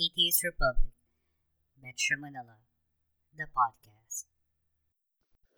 [0.00, 0.88] Atheist Republic,
[1.82, 2.56] Metro Manila,
[3.36, 4.24] the podcast.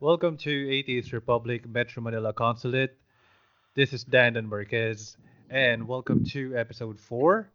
[0.00, 2.98] Welcome to Atheist Republic Metro Manila Consulate.
[3.76, 5.16] This is Dandan Marquez,
[5.50, 7.48] and welcome to episode 4.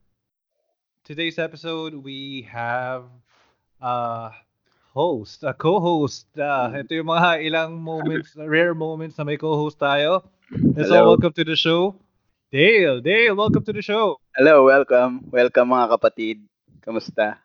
[1.04, 3.04] Today's episode, we have
[3.82, 4.32] a
[4.94, 6.28] host, a co-host.
[6.40, 10.24] Uh, ito yung mga ilang moments, rare moments na may co-host tayo.
[10.56, 11.12] And so, Hello.
[11.12, 12.00] welcome to the show.
[12.56, 14.16] Dale, Dale, welcome to the show.
[14.32, 15.28] Hello, welcome.
[15.28, 16.49] Welcome mga kapatid.
[16.90, 17.38] Kamusta?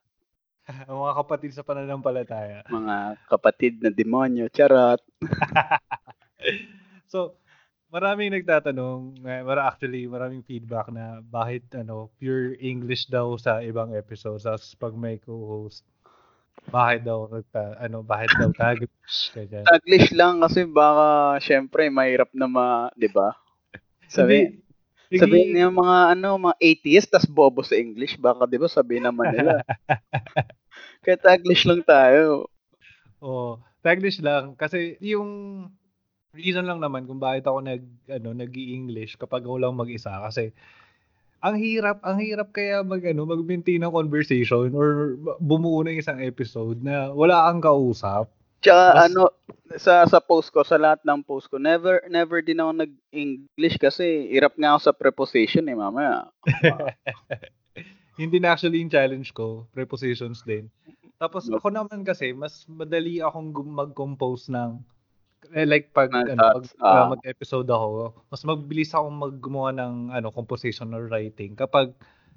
[0.88, 2.64] Mga kapatid sa pananampalataya.
[2.72, 2.96] Mga
[3.28, 4.48] kapatid na demonyo.
[4.48, 5.04] Charot.
[7.12, 7.36] so,
[7.92, 14.48] maraming nagtatanong, mara actually maraming feedback na bakit ano, pure English daw sa ibang episodes
[14.48, 15.84] tapos pag may co-host
[16.72, 19.36] bakit daw nagta, ano, bakit daw Taglish.
[19.36, 22.66] Taglish lang kasi baka syempre mahirap na ma,
[22.96, 23.36] 'di ba?
[24.08, 24.63] Sabi,
[25.14, 29.06] Hindi, sabihin niya mga ano, mga atheist tas bobo sa English, baka 'di ba sabihin
[29.06, 29.62] naman nila.
[31.06, 32.50] Kaya Taglish lang tayo.
[33.22, 35.30] Oh, Taglish lang kasi yung
[36.34, 40.50] reason lang naman kung bakit ako nag ano nag-i-English kapag ako lang mag-isa kasi
[41.44, 46.80] ang hirap, ang hirap kaya mag ano, mag-maintain ng conversation or bumuo ng isang episode
[46.82, 48.33] na wala kang kausap.
[48.64, 49.22] Tsaka Mas- ano,
[49.76, 54.32] sa sa post ko, sa lahat ng post ko, never never din ako nag-English kasi
[54.32, 56.32] hirap nga ako sa preposition eh, mamaya.
[58.20, 60.70] Hindi na actually yung challenge ko, prepositions din.
[61.18, 64.78] Tapos ako naman kasi, mas madali akong mag-compose ng,
[65.50, 70.94] eh, like pag, ano, pag uh, mag-episode ako, mas mabilis akong maggumawa ng ano, composition
[70.94, 71.90] or writing kapag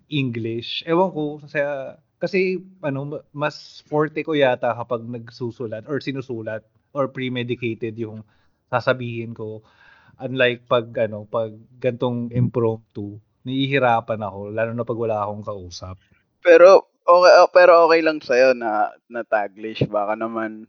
[0.09, 0.81] English.
[0.89, 1.61] Ewan ko, kasi,
[2.17, 8.25] kasi ano, ma- mas forte ko yata kapag nagsusulat or sinusulat or premedicated yung
[8.69, 9.61] sasabihin ko.
[10.17, 15.95] Unlike pag ano, pag gantong impromptu, nahihirapan ako lalo na pag wala akong kausap.
[16.41, 20.65] Pero okay oh, pero okay lang sa'yo na na Taglish baka naman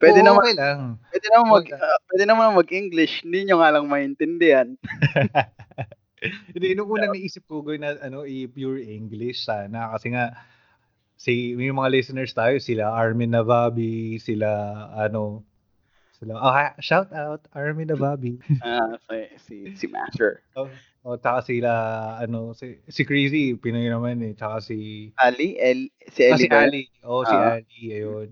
[0.00, 0.80] Pwede Oo, naman okay lang.
[1.12, 4.68] pwede naman mag Wag- ah, pwede naman mag-English, hindi nyo nga lang maintindihan.
[6.52, 10.36] Hindi, nung una naisip ko gawin na ano, i-pure English sana kasi nga
[11.20, 14.48] si may mga listeners tayo sila Armin Navabi, sila
[14.96, 15.44] ano
[16.16, 18.40] sila ah, shout out Armin Navabi.
[18.64, 20.40] Ah, si si, si Master.
[21.04, 21.72] o tsaka sila
[22.16, 26.40] ano si si Crazy Pinoy naman eh, tsaka si Ali, El, si ah, Eli.
[26.40, 26.46] si?
[26.48, 26.82] Ali.
[27.04, 27.60] Oh, si Ah.
[27.60, 28.28] Ali ayun.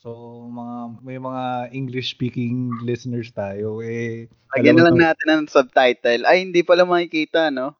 [0.00, 0.12] So
[0.48, 6.26] mga may mga English speaking listeners tayo eh Lagyan na lang natin ng subtitle.
[6.26, 7.79] Ay, hindi pala makikita, no?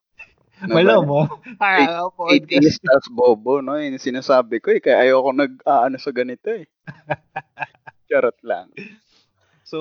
[0.60, 0.80] Ano ba?
[0.80, 1.20] Alam mo.
[1.56, 2.80] Ah, podcast.
[2.84, 3.80] As bobo, no?
[3.80, 4.80] Yung sinasabi ko eh.
[4.84, 6.68] Kaya ayoko nag-aano sa ganito eh.
[8.12, 8.68] Charot lang.
[9.64, 9.78] So,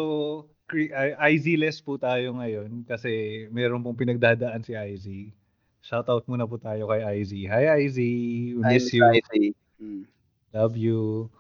[1.18, 5.34] IZ-less po tayo ngayon kasi meron pong pinagdadaan si IZ.
[5.82, 7.50] Shoutout muna po tayo kay IZ.
[7.50, 9.58] Hi IZ, we Ay, miss you, I see.
[9.80, 10.06] Hmm.
[10.54, 11.32] love you.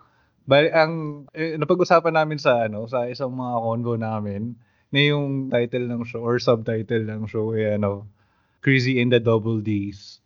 [0.50, 4.58] Bali, ang eh, napag-usapan namin sa ano, sa isang mga convo namin,
[4.90, 8.10] na yung title ng show or subtitle ng show eh ano,
[8.60, 10.20] Crazy in the Double D's.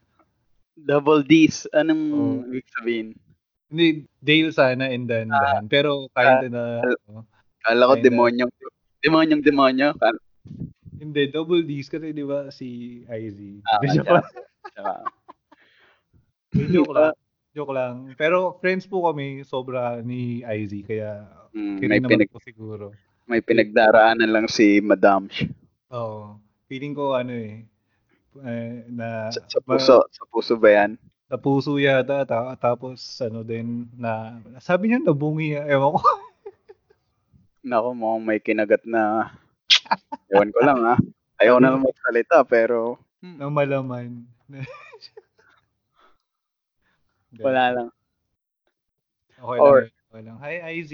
[0.75, 1.69] Double D's.
[1.71, 2.47] Anong Oh.
[2.49, 3.07] ibig sabihin?
[3.69, 7.25] Hindi Dale sana and then Dan, pero kind na ano,
[7.61, 8.51] Kala ko demonyong
[9.01, 9.97] demonyong demonyo.
[10.95, 13.59] Hindi double D's kasi 'di ba si IZ.
[13.65, 14.29] Ah, tsaka-
[14.71, 14.93] tsaka,
[16.69, 17.13] joke lang.
[17.53, 18.09] Joke lang.
[18.17, 21.21] Pero friends po kami sobra ni IZ kaya
[21.53, 22.89] mm, kaya may, naman pinag, po siguro.
[23.29, 25.29] may pinagdaraanan lang si Madam.
[25.93, 26.41] Oo.
[26.65, 27.61] Feeling ko ano eh
[28.41, 29.97] eh, na Sa, sa puso.
[30.09, 30.97] Sa puso ba yan?
[31.23, 36.01] sa puso yata ta- tapos ano din na sabi niya nabungi ewan ko
[37.63, 39.31] Nako, mukhang may kinagat na...
[40.27, 40.95] Ewan ko lang ha.
[41.39, 44.27] Ayaw na lang magsalita pero na malaman.
[47.39, 47.89] wala lang.
[49.39, 49.95] Okay Or- lang.
[50.13, 50.37] Okay lang.
[50.43, 50.91] Hi IZ,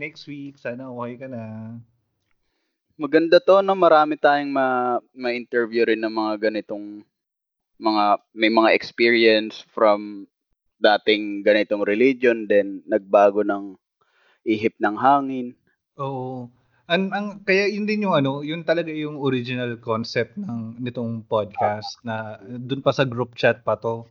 [0.00, 1.76] next week sana okay ka na.
[2.96, 7.04] Maganda to na marami tayong ma ma-interview rin ng mga ganitong
[7.76, 10.24] mga may mga experience from
[10.80, 13.76] dating ganitong religion then nagbago ng
[14.48, 15.52] ihip ng hangin.
[16.00, 16.48] Oo.
[16.86, 21.98] Ang, ang kaya yun din yung ano, yun talaga yung original concept ng nitong podcast
[22.06, 24.06] na doon pa sa group chat pa to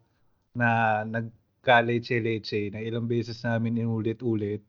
[0.52, 4.60] na nagka-leche-leche na ilang beses namin inulit-ulit.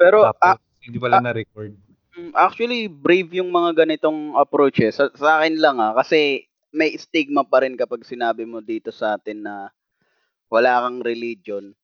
[0.00, 1.89] Pero Tapos ah, hindi pala na-record.
[2.16, 4.98] Mm, actually brave yung mga ganitong approaches.
[4.98, 9.18] Sa, sa akin lang ah kasi may stigma pa rin kapag sinabi mo dito sa
[9.18, 9.54] atin na
[10.50, 11.74] wala kang religion.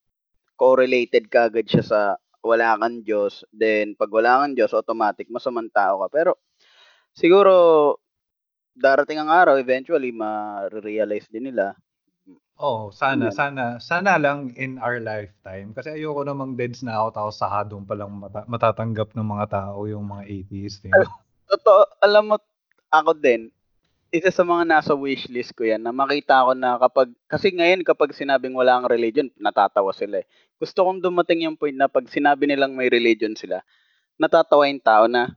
[0.58, 2.00] Correlated kagad siya sa
[2.46, 3.43] wala kang Diyos.
[3.50, 6.08] Then, pag wala kang Diyos, automatic, masamang tao ka.
[6.14, 6.38] Pero,
[7.11, 7.52] siguro,
[8.73, 11.75] darating ang araw, eventually, ma-realize din nila
[12.56, 13.36] Oo, sana, Ayan.
[13.36, 15.76] sana, sana lang in our lifetime.
[15.76, 20.08] Kasi ayoko namang deads na ako tapos sahadong palang mata- matatanggap ng mga tao yung
[20.08, 20.80] mga atheist.
[20.88, 20.92] Eh.
[21.52, 22.36] Totoo, alam mo,
[22.88, 23.52] ako din,
[24.08, 28.16] isa sa mga nasa wishlist ko yan, na makita ko na kapag, kasi ngayon kapag
[28.16, 30.26] sinabing wala kang religion, natatawa sila eh.
[30.56, 33.60] Gusto kong dumating yung point na pag sinabi nilang may religion sila,
[34.16, 35.28] natatawa yung tao na,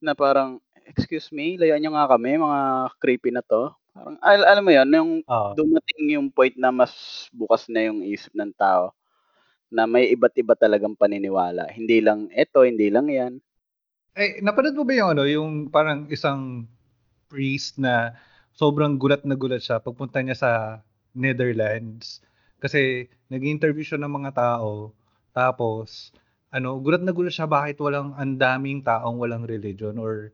[0.00, 0.56] na parang,
[0.88, 2.60] excuse me, layuan nyo nga kami, mga
[2.96, 3.76] creepy na to.
[3.98, 5.50] Parang, al- alam mo yun, yung Oo.
[5.58, 8.94] dumating yung point na mas bukas na yung isip ng tao
[9.68, 11.68] na may iba't iba talagang paniniwala.
[11.74, 13.32] Hindi lang eto, hindi lang yan.
[14.16, 16.64] Eh, napanood mo ba yung ano, yung parang isang
[17.28, 18.16] priest na
[18.56, 20.50] sobrang gulat na gulat siya pagpunta niya sa
[21.12, 22.24] Netherlands
[22.58, 24.90] kasi nag-interview siya ng mga tao
[25.30, 26.10] tapos
[26.48, 30.32] ano, gulat na gulat siya bakit walang ang daming taong walang religion or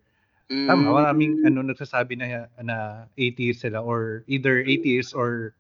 [0.49, 1.47] tama, maraming Mm.
[1.49, 2.77] ano nagsasabi na na
[3.17, 5.57] atheist sila or either atheist or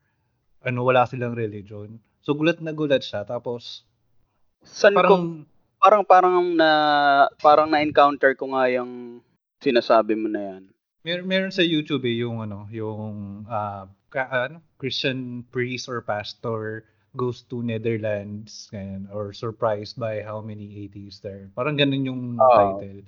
[0.65, 2.01] ano wala silang religion.
[2.25, 3.85] So gulat na gulat siya tapos
[4.65, 5.25] San ko, parang
[5.77, 6.71] parang parang na
[7.41, 9.21] parang na-encounter ko nga yung
[9.61, 10.63] sinasabi mo na yan.
[11.05, 16.89] Mer meron sa YouTube eh, yung ano, yung ah, ka, ano, Christian priest or pastor
[17.15, 21.53] goes to Netherlands ganyan, or surprised by how many atheists there.
[21.53, 22.57] Parang ganun yung Oo.
[22.81, 23.05] title.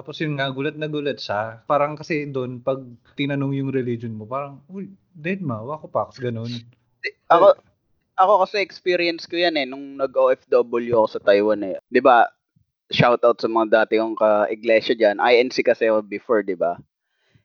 [0.00, 1.60] Tapos yun nga, gulat na gulat siya.
[1.68, 2.80] Parang kasi doon, pag
[3.20, 6.48] tinanong yung religion mo, parang, uy, dead ma, wako pax, ganun.
[7.28, 7.52] Ako
[8.20, 11.76] ako kasi experience ko yan eh nung nag-OFW ako sa Taiwan eh.
[11.88, 12.28] 'Di ba?
[12.92, 15.22] Shout out sa mga dati kong ka-iglesia diyan.
[15.22, 16.76] INC kasi ako before, 'di ba?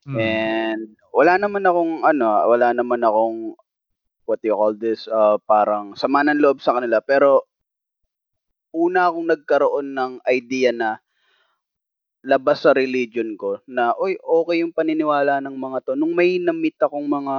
[0.04, 0.18] Mm.
[0.20, 0.84] And
[1.16, 3.56] wala naman akong ano, wala naman akong
[4.28, 7.00] what do you call this, uh, parang sama ng loob sa kanila.
[7.00, 7.48] Pero
[8.76, 11.00] una akong nagkaroon ng idea na
[12.26, 15.94] labas sa religion ko na, oy, okay yung paniniwala ng mga to.
[15.94, 17.36] Nung may na-meet akong mga,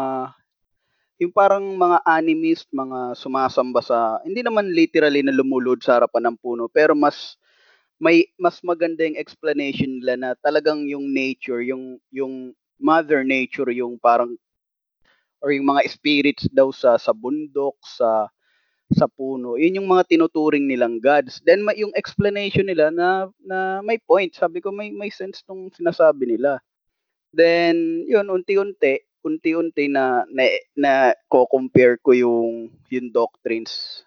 [1.18, 6.36] yung parang mga animist, mga sumasamba sa, hindi naman literally na lumulod sa harapan ng
[6.38, 7.34] puno, pero mas,
[7.98, 13.98] may, mas maganda yung explanation nila na talagang yung nature, yung, yung mother nature, yung
[13.98, 14.38] parang,
[15.42, 18.30] or yung mga spirits daw sa, sa bundok, sa,
[18.94, 19.58] sa puno.
[19.58, 21.42] Yun yung mga tinuturing nilang gods.
[21.42, 24.30] Then may yung explanation nila na na may point.
[24.30, 26.62] Sabi ko may may sense tong sinasabi nila.
[27.34, 30.44] Then yun unti-unti, unti-unti na na,
[30.78, 30.92] na
[31.26, 34.06] ko-compare ko yung yung doctrines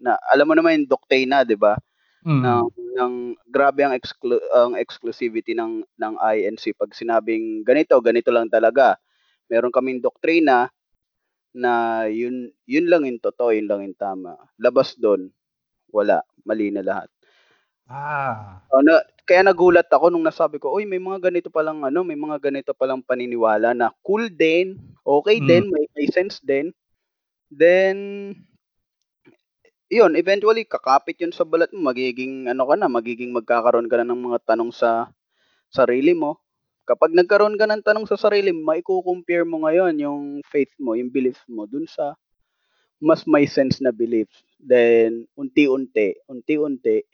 [0.00, 1.76] na alam mo naman yung doctrina, 'di ba?
[2.26, 2.42] Mm.
[2.42, 2.66] ng
[2.96, 3.14] ng
[3.46, 8.98] grabe ang exclu- ang exclusivity ng ng INC pag sinabing ganito, ganito lang talaga.
[9.46, 10.66] Meron kaming doktrina
[11.56, 14.36] na yun yun lang yung totoo, yun lang yung tama.
[14.60, 15.32] Labas doon,
[15.92, 17.10] wala, mali na lahat.
[17.88, 18.66] Ah.
[18.70, 22.18] O, na, kaya nagulat ako nung nasabi ko, "Uy, may mga ganito palang ano, may
[22.18, 24.74] mga ganito palang paniniwala na cool din,
[25.06, 25.40] okay Mm.
[25.42, 26.74] din, may, may sense din."
[27.52, 27.96] Then
[29.90, 34.06] yun, eventually kakapit yun sa balat mo, magiging ano ka na, magiging magkakaroon ka na
[34.10, 35.14] ng mga tanong sa
[35.72, 36.40] sarili mo.
[36.86, 41.10] Kapag nagkaroon ka ng tanong sa sarili mo, maiko-compare mo ngayon yung faith mo, yung
[41.10, 42.14] belief mo dun sa
[43.02, 44.30] mas may sense na belief.
[44.62, 47.04] Then unti-unti, unti-unti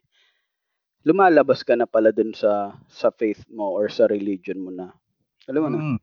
[1.02, 4.94] lumalabas ka na pala dun sa sa faith mo or sa religion mo na.
[5.50, 5.78] Alam mo na.
[5.82, 5.98] Mm.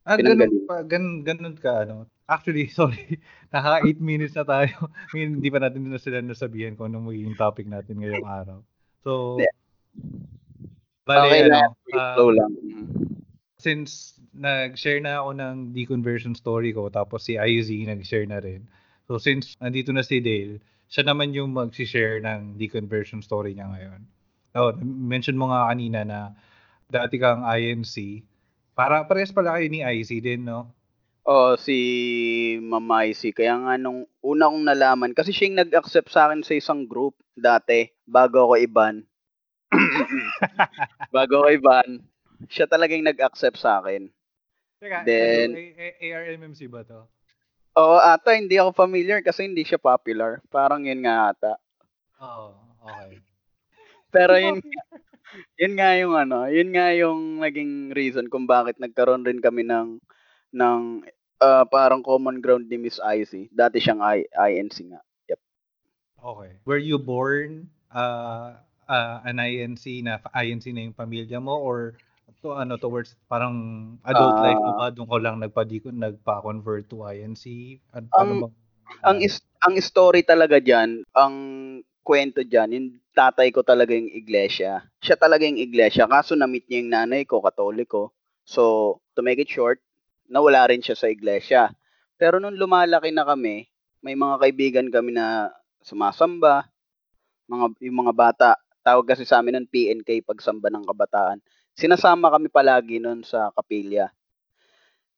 [0.00, 2.08] Ah, ganun pa, ganun, ganun ka, ano.
[2.24, 3.20] Actually, sorry,
[3.52, 4.88] naka 8 minutes na tayo.
[5.12, 8.58] I mean, hindi pa natin na sila nasabihan kung anong magiging topic natin ngayong araw.
[9.04, 9.54] So, Yeah.
[11.04, 12.52] bale, okay ano, lang, ah, flow lang.
[13.60, 18.64] Since nag-share na ako ng deconversion story ko, tapos si IZ nag-share na rin.
[19.04, 24.00] So, since nandito na si Dale, siya naman yung mag-share ng deconversion story niya ngayon.
[24.56, 26.18] Oh, mention mo nga kanina na
[26.90, 28.26] dati kang INC.
[28.74, 30.72] Para parehas pala kayo ni IC din, no?
[31.28, 31.76] Oo, si
[32.58, 33.30] Mama Icy.
[33.30, 37.14] Kaya nga nung una kong nalaman, kasi siya yung nag-accept sa akin sa isang group
[37.36, 39.04] dati, bago ako iban.
[41.14, 42.02] bago ako iban,
[42.50, 44.10] siya talaga yung nag-accept sa akin.
[44.82, 47.06] Teka, Then- ano, A- A- ARMMC ba to?
[47.78, 50.42] Oo, ata hindi ako familiar kasi hindi siya popular.
[50.50, 51.54] Parang yun nga ata.
[52.18, 53.22] Oo, okay.
[54.10, 54.58] Pero yun,
[55.54, 60.02] yun nga yung ano, yun nga yung naging reason kung bakit nagkaroon rin kami ng
[60.50, 60.80] ng
[61.38, 63.46] ah, parang common ground ni Miss Icy.
[63.54, 65.00] Dati siyang I, INC nga.
[66.20, 66.52] Okay.
[66.68, 71.96] Were you born uh, uh, an INC na INC na yung pamilya mo or
[72.40, 73.54] to ano towards parang
[74.02, 74.44] adult Ah.
[74.44, 77.44] life ba doon ko lang nagpa-decon nagpa-convert to INC?
[77.92, 78.58] Ano, Ang- ano bang-
[79.06, 81.34] Ang is, ang story talaga diyan, ang
[82.02, 84.82] kwento diyan, yung tatay ko talaga yung iglesia.
[84.98, 86.10] Siya talaga yung iglesia.
[86.10, 88.10] Kaso na-meet niya yung nanay ko, katoliko.
[88.42, 89.78] So, to make it short,
[90.26, 91.70] nawala rin siya sa iglesia.
[92.18, 93.70] Pero nung lumalaki na kami,
[94.02, 95.54] may mga kaibigan kami na
[95.86, 96.66] sumasamba,
[97.46, 98.48] mga yung mga bata,
[98.82, 101.38] tawag kasi sa amin nun PNK pagsamba ng kabataan.
[101.78, 104.10] Sinasama kami palagi nun sa kapilya.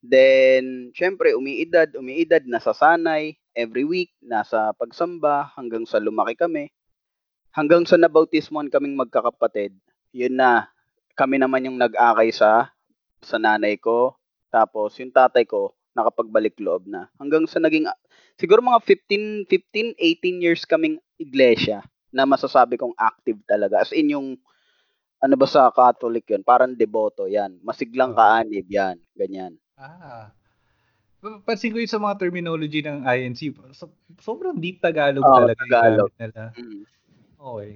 [0.02, 6.74] Then, syempre, umiidad, umiidad, nasasanay, every week, nasa pagsamba, hanggang sa lumaki kami.
[7.54, 9.76] Hanggang sa nabautismoan kaming magkakapatid,
[10.10, 10.66] yun na,
[11.14, 12.74] kami naman yung nag-akay sa,
[13.22, 14.18] sa nanay ko,
[14.50, 17.06] tapos yung tatay ko, nakapagbalik loob na.
[17.20, 17.86] Hanggang sa naging,
[18.40, 23.84] siguro mga 15, 15, 18 years kaming iglesia na masasabi kong active talaga.
[23.84, 24.40] As in yung,
[25.22, 26.42] ano ba sa Catholic yun?
[26.42, 27.62] Parang deboto yan.
[27.62, 28.98] Masiglang kaanib yan.
[29.14, 29.54] Ganyan.
[29.78, 30.34] Ah.
[31.46, 33.54] Pansin ko yun sa mga terminology ng INC.
[33.70, 36.10] So, sobrang deep Tagalog Oo, talaga Tagalog.
[36.10, 36.42] yung nila.
[36.58, 36.82] Mm.
[37.38, 37.70] Okay.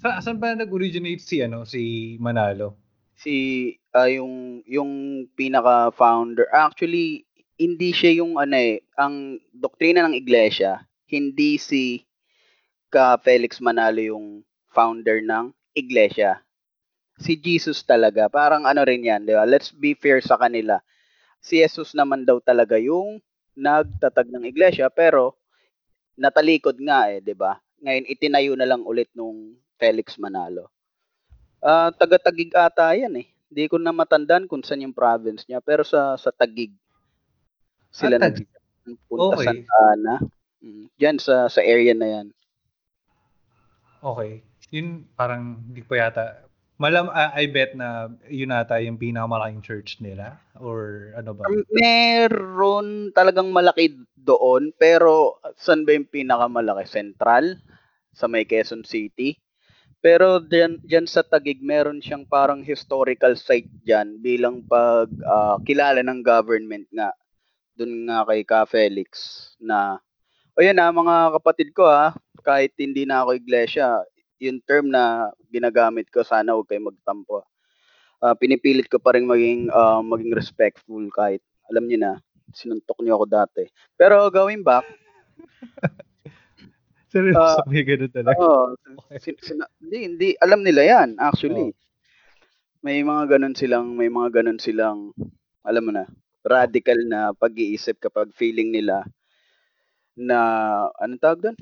[0.00, 2.80] Sa, saan ba nag-originate si ano si Manalo?
[3.18, 3.34] Si
[3.92, 4.92] ah, yung yung
[5.34, 7.28] pinaka founder actually
[7.58, 12.06] hindi siya yung ano eh ang doktrina ng iglesia hindi si
[12.94, 16.38] ka Felix Manalo yung founder ng iglesia
[17.18, 20.78] si Jesus talaga parang ano rin yan di ba let's be fair sa kanila
[21.42, 23.20] si Jesus naman daw talaga yung
[23.58, 25.36] nagtatag ng iglesia pero
[26.18, 30.70] natalikod nga eh di ba ngayon itinayo na lang ulit nung Felix Manalo
[31.62, 33.26] Ah, taga-Tagig ata yan eh.
[33.50, 36.72] Hindi ko na matandaan kung saan yung province niya, pero sa sa Tagig
[37.98, 38.48] sila Ah, Taguig.
[38.86, 39.44] nagpunta Okay.
[39.44, 40.14] Santa Ana.
[40.64, 42.26] Mm, Diyan sa sa area na yan.
[44.02, 44.42] Okay.
[44.74, 46.22] Yun parang hindi pa yata
[46.78, 51.50] Malam ah, I bet na yun ata yung pinakamalaking church nila or ano ba?
[51.50, 56.86] Um, Meron talagang malaki doon, pero saan ba yung pinakamalaki?
[56.86, 57.58] Central?
[58.14, 59.34] Sa may Quezon City?
[59.98, 65.98] Pero diyan, diyan sa Tagig, meron siyang parang historical site diyan bilang pag ah, kilala
[66.06, 67.10] ng government nga.
[67.74, 69.10] Doon nga kay Ka Felix
[69.58, 69.98] na
[70.54, 72.14] o yan ah, mga kapatid ko ah,
[72.46, 73.98] kahit hindi na ako iglesia,
[74.38, 77.42] yung term na ginagamit ko, sana huwag kayo magtampo.
[78.18, 82.12] Ah, pinipilit ko pa rin maging, ah, maging respectful kahit alam niyo na,
[82.54, 83.64] sinuntok niyo ako dati.
[83.94, 84.86] Pero going back,
[87.08, 88.36] Seryoso, Ah, may ganun talaga.
[88.36, 88.76] Oo.
[89.16, 90.28] sin- sina- hindi, hindi.
[90.44, 91.72] Alam nila yan, actually.
[92.84, 95.16] May mga ganun silang, may mga ganun silang,
[95.64, 96.04] alam mo na,
[96.44, 99.08] radical na pag-iisip kapag feeling nila
[100.14, 100.38] na,
[101.00, 101.58] anong tawag doon?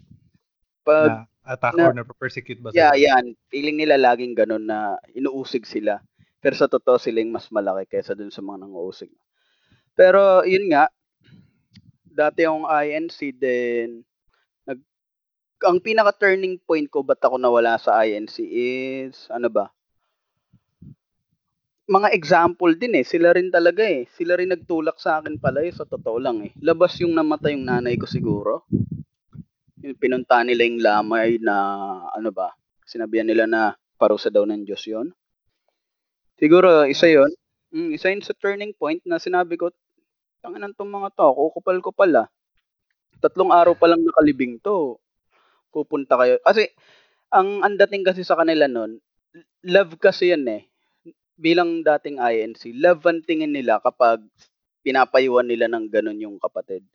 [0.83, 3.23] Pag, na attack na- or na-persecute ba yeah, sila?
[3.23, 3.25] yan.
[3.49, 6.03] Feeling nila laging ganun na inuusig sila.
[6.43, 9.11] Pero sa totoo sila yung mas malaki kaysa dun sa mga nanguusig.
[9.97, 10.91] Pero yun nga,
[12.05, 14.05] dati yung INC din,
[14.69, 14.79] nag,
[15.65, 19.73] ang pinaka turning point ko ba't ako nawala sa INC is, ano ba?
[21.87, 23.07] Mga example din eh.
[23.07, 24.11] Sila rin talaga eh.
[24.11, 25.71] Sila rin nagtulak sa akin pala eh.
[25.71, 26.51] Sa totoo lang eh.
[26.59, 28.67] Labas yung namatay yung nanay ko siguro.
[29.95, 31.55] Pinunta nila yung lamay na,
[32.11, 32.51] ano ba?
[32.83, 35.15] Sinabihan nila na parusa daw ng Diyos yon.
[36.35, 37.31] Siguro, isa yon.
[37.71, 39.71] Mm, isa yun sa turning point na sinabi ko,
[40.43, 42.27] tanginan tong mga to, kukupal ko pala.
[43.23, 44.99] Tatlong araw pa lang nakalibing to.
[45.71, 46.43] Pupunta kayo.
[46.43, 46.71] Kasi,
[47.31, 49.03] ang ang dating kasi sa kanila nun,
[49.67, 50.63] love kasi yan eh.
[51.37, 54.25] Bilang dating INC, love ang tingin nila kapag
[54.87, 56.87] pinapayuan nila ng ganun yung kapatid.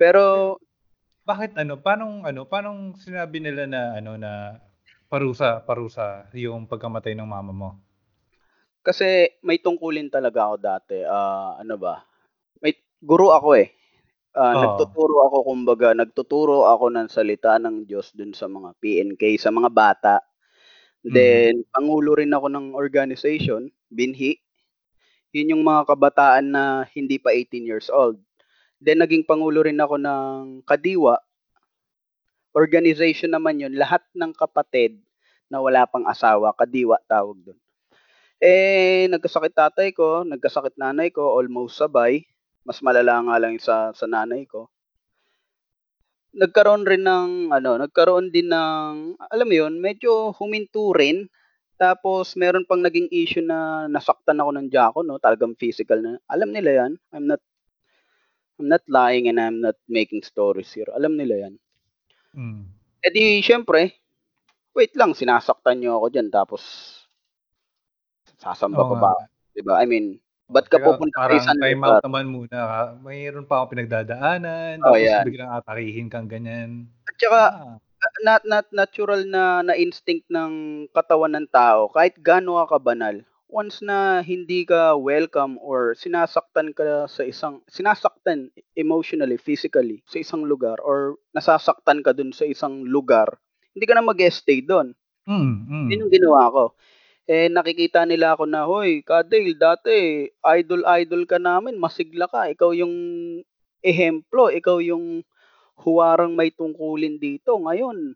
[0.00, 0.56] Pero,
[1.28, 1.76] Bakit ano?
[1.84, 2.40] Paano ano?
[2.48, 4.56] Paano sinabi nila na ano na
[5.10, 7.70] parusa parusa yung pagkamatay ng mama mo?
[8.80, 10.96] Kasi may tungkulin talaga ako dati.
[11.04, 12.00] Ah, ano ba?
[12.64, 12.72] May
[13.04, 13.68] guro ako eh.
[14.32, 14.62] Ah, Oo.
[14.64, 19.68] nagtuturo ako kumbaga, nagtuturo ako ng salita ng Diyos dun sa mga PNK, sa mga
[19.72, 20.16] bata.
[21.04, 24.36] Then pangulo rin ako ng organization, Binhi.
[25.32, 28.20] Yun yung mga kabataan na hindi pa 18 years old.
[28.80, 31.20] Then naging pangulo rin ako ng Kadiwa.
[32.56, 34.98] Organization naman yun, lahat ng kapatid
[35.52, 37.60] na wala pang asawa, Kadiwa tawag doon.
[38.40, 42.24] Eh, nagkasakit tatay ko, nagkasakit nanay ko, almost sabay.
[42.64, 44.72] Mas malala nga lang sa, sa nanay ko.
[46.32, 51.28] Nagkaroon rin ng, ano, nagkaroon din ng, alam mo yun, medyo huminto rin.
[51.76, 55.20] Tapos, meron pang naging issue na nasaktan ako ng Jaco, no?
[55.20, 56.16] Talagang physical na.
[56.28, 56.92] Alam nila yan.
[57.12, 57.40] I'm not,
[58.60, 60.92] I'm not lying and I'm not making stories here.
[60.92, 61.54] Alam nila yan.
[62.36, 62.68] Mm.
[63.00, 63.96] Eh di, syempre,
[64.76, 66.28] wait lang, sinasaktan niyo ako dyan.
[66.28, 66.62] Tapos,
[68.36, 69.12] sasamba Oo pa ba?
[69.56, 69.80] Diba?
[69.80, 70.20] I mean,
[70.52, 72.58] ba't ka pupunta sa isang time out naman muna.
[72.60, 72.82] ha?
[73.00, 74.84] Mayroon pa akong pinagdadaanan.
[74.84, 75.24] Oh, tapos yan.
[75.24, 76.84] biglang atakihin kang ganyan.
[77.08, 77.42] At saka,
[78.00, 83.20] Ah, not, not natural na, na instinct ng katawan ng tao, kahit gaano ka kabanal,
[83.50, 90.46] once na hindi ka welcome or sinasaktan ka sa isang sinasaktan emotionally, physically sa isang
[90.46, 93.26] lugar or nasasaktan ka dun sa isang lugar,
[93.74, 94.94] hindi ka na mag-stay doon.
[95.26, 95.86] Mm, mm.
[95.92, 96.64] Yun yung ginawa ko.
[97.30, 102.50] Eh, nakikita nila ako na, Hoy, Kadale, dati, idol-idol ka namin, masigla ka.
[102.50, 102.94] Ikaw yung
[103.80, 105.22] ehemplo, ikaw yung
[105.80, 107.56] huwarang may tungkulin dito.
[107.56, 108.12] Ngayon,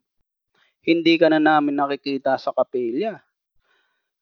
[0.84, 3.23] hindi ka na namin nakikita sa kapilya.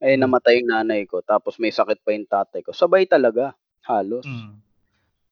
[0.03, 2.75] Eh, namatay yung nanay ko, tapos may sakit pa yung tatay ko.
[2.75, 3.55] Sabay talaga,
[3.87, 4.27] halos.
[4.27, 4.59] Mm.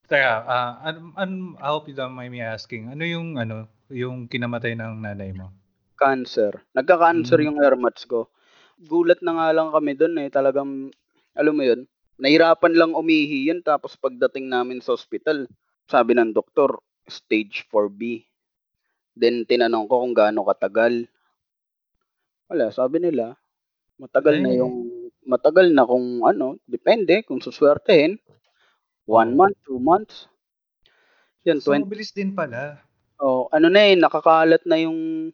[0.06, 4.30] Teka, ah, an, an, I hope you don't mind me asking, ano yung, ano, yung
[4.30, 5.50] kinamatay ng nanay mo?
[5.98, 6.54] Cancer.
[6.74, 7.46] Nagka-cancer Mm.
[7.50, 8.30] yung airmats ko.
[8.78, 10.30] Gulat na nga lang kami doon eh.
[10.30, 10.94] Talagang,
[11.34, 11.84] alam mo yun,
[12.16, 13.60] nahirapan lang umihi yun.
[13.66, 15.50] Tapos pagdating namin sa hospital,
[15.90, 16.78] sabi ng doktor,
[17.10, 18.22] stage 4B.
[19.18, 21.10] Then tinanong ko kung gaano katagal.
[22.46, 23.39] Wala, sabi nila,
[24.00, 24.88] matagal na yung,
[25.28, 28.16] matagal na kung ano, depende kung suswertehin.
[29.04, 30.30] One month, two months.
[31.44, 32.80] Yan, So, 20, mabilis din pala.
[33.20, 35.28] Oh, ano na eh, nakakalat na yung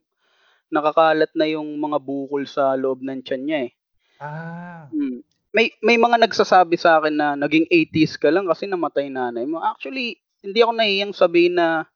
[0.71, 3.73] nakakalat na yung mga bukol sa loob ng tiyan niya eh.
[4.19, 5.23] Ah, Hmm.
[5.55, 9.57] May may mga nagsasabi sa akin na naging 80s ka lang kasi namatay nanay mo.
[9.63, 11.89] Actually, hindi ako nahiyang sabihin na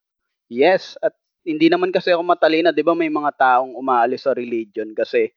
[0.49, 1.13] yes at
[1.45, 2.97] hindi naman kasi ako matalino, 'di ba?
[2.97, 5.29] May mga taong umaalis sa religion kasi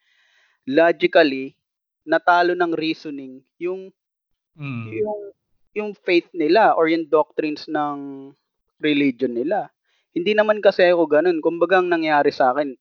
[0.67, 1.55] logically
[2.03, 3.91] natalo ng reasoning yung
[4.59, 4.85] mm.
[4.91, 5.21] yung
[5.73, 8.29] yung faith nila or yung doctrines ng
[8.77, 9.73] religion nila.
[10.13, 11.41] Hindi naman kasi ako ganun.
[11.41, 12.77] Kumbaga ang nangyari sa akin,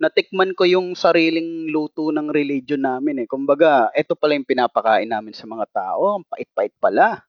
[0.00, 3.28] natikman ko yung sariling luto ng religion namin eh.
[3.28, 6.16] Kumbaga, ito pala yung pinapakain namin sa mga tao.
[6.16, 7.20] Ang pait-pait pala.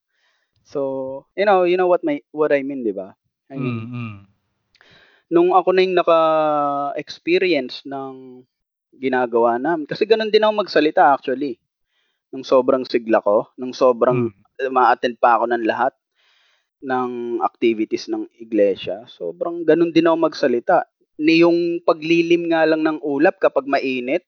[0.68, 3.16] So, you know, you know what my what I mean, 'di ba?
[3.48, 4.16] I mean, Mm, mm.
[5.32, 8.44] nung ako na yung naka-experience ng
[9.00, 9.86] ginagawa namin.
[9.90, 11.58] Kasi ganun din ako magsalita actually.
[12.34, 14.48] Nung sobrang sigla ko, nung sobrang Mm.
[14.74, 15.94] ma-attend pa ako ng lahat
[16.84, 19.06] ng activities ng iglesia.
[19.10, 20.86] Sobrang ganun din ako magsalita.
[21.22, 24.26] Ni yung paglilim nga lang ng ulap kapag mainit,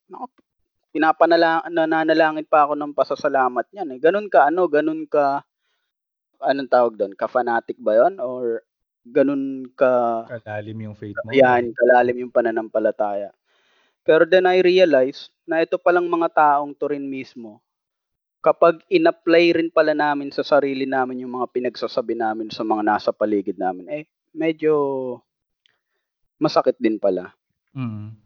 [0.95, 3.99] pinapanala nananalangin pa ako ng pasasalamat niyan eh.
[4.01, 5.43] Ganun ka ano, ganun ka
[6.43, 7.13] anong tawag doon?
[7.17, 8.63] Ka-fanatic ba 'yon or
[9.07, 11.33] ganun ka Kalalim yung faith mo.
[11.33, 13.33] yan, kalalim yung pananampalataya.
[14.09, 17.61] Pero then I realize na ito palang mga taong to rin mismo,
[18.41, 23.13] kapag in-apply rin pala namin sa sarili namin yung mga pinagsasabi namin sa mga nasa
[23.13, 24.73] paligid namin, eh, medyo
[26.41, 27.37] masakit din pala.
[27.77, 28.17] Mm.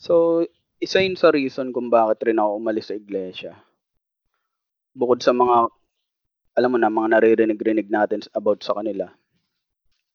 [0.00, 0.48] So,
[0.80, 3.52] isa yun sa reason kung bakit rin ako umalis sa iglesia.
[4.96, 5.68] Bukod sa mga,
[6.56, 9.12] alam mo na, mga naririnig-rinig natin about sa kanila.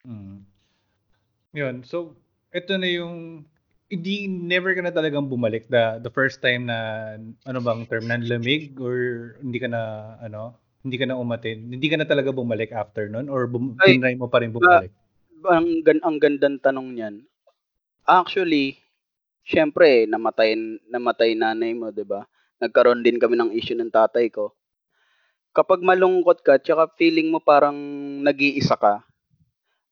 [0.01, 0.49] Mm.
[1.53, 1.85] Yun.
[1.85, 2.17] So,
[2.49, 3.45] ito na yung
[3.85, 7.13] hindi never ka na talagang bumalik the the first time na
[7.45, 9.81] ano bang term nanlamig or hindi ka na
[10.21, 13.97] ano hindi ka na umatin hindi ka na talaga bumalik after nun or bum, Ay,
[13.97, 14.89] tinry mo pa rin bumalik
[15.49, 17.15] ang, gan ang gandang tanong niyan.
[18.05, 18.77] Actually,
[19.45, 20.57] syempre, namatay,
[20.89, 22.25] namatay nanay mo, 'di ba?
[22.61, 24.53] Nagkaroon din kami ng issue ng tatay ko.
[25.55, 27.75] Kapag malungkot ka, tsaka feeling mo parang
[28.21, 29.03] nag-iisa ka,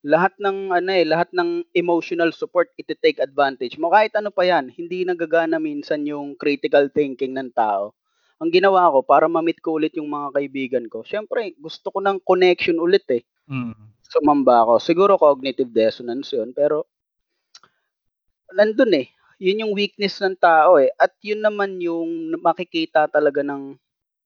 [0.04, 3.88] lahat ng ano eh, lahat ng emotional support iti-take advantage mo.
[3.88, 7.96] Kahit ano pa 'yan, hindi nagagana minsan yung critical thinking ng tao.
[8.36, 11.00] Ang ginawa ko para ma-meet ko ulit yung mga kaibigan ko.
[11.06, 14.04] Syempre, gusto ko ng connection ulit eh mm.
[14.04, 14.74] sumamba ako.
[14.80, 16.84] Siguro cognitive dissonance yun, pero
[18.52, 19.08] nandun eh.
[19.42, 20.94] Yun yung weakness ng tao eh.
[20.94, 23.74] At yun naman yung makikita talaga ng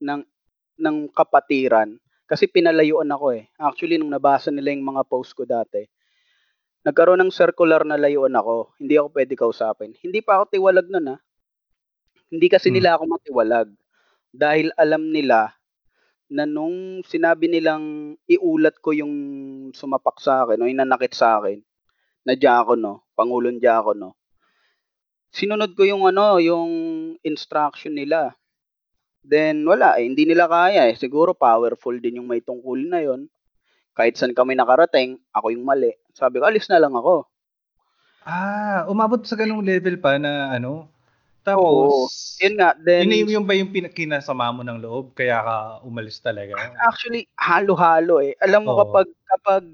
[0.05, 0.21] ng
[0.79, 1.97] ng kapatiran.
[2.29, 3.49] Kasi pinalayuan ako eh.
[3.57, 5.89] Actually, nung nabasa nila yung mga post ko dati,
[6.85, 8.77] nagkaroon ng circular na layuan ako.
[8.77, 9.97] Hindi ako pwede kausapin.
[10.05, 11.21] Hindi pa ako tiwalag nun ah.
[12.29, 12.77] Hindi kasi Hmm.
[12.77, 13.69] nila ako matiwalag.
[14.29, 15.57] Dahil alam nila
[16.29, 19.15] na nung sinabi nilang iulat ko yung
[19.73, 21.65] sumapak sa akin o yung nanakit sa akin
[22.29, 24.13] na diakono, pangulong diakono.
[25.33, 26.71] Sinunod ko yung ano, yung
[27.25, 28.37] instruction nila.
[29.25, 30.97] Then wala eh, hindi nila kaya eh.
[30.97, 33.27] Siguro powerful din yung may tungkulin na yon.
[33.93, 35.91] Kahit saan kami nakarating, ako yung mali.
[36.15, 37.27] Sabi ko, alis na lang ako.
[38.29, 40.93] ah umabot sa ganung level pa na ano Oo.
[41.41, 45.57] tapos Yun nga, then yun, yung- ba yung pin- kinasama mo ng loob kaya ka
[45.81, 46.53] umalis talaga
[46.85, 48.37] actually halo-halo eh.
[48.45, 48.81] Alam mo Oo.
[48.85, 49.65] kapag kapag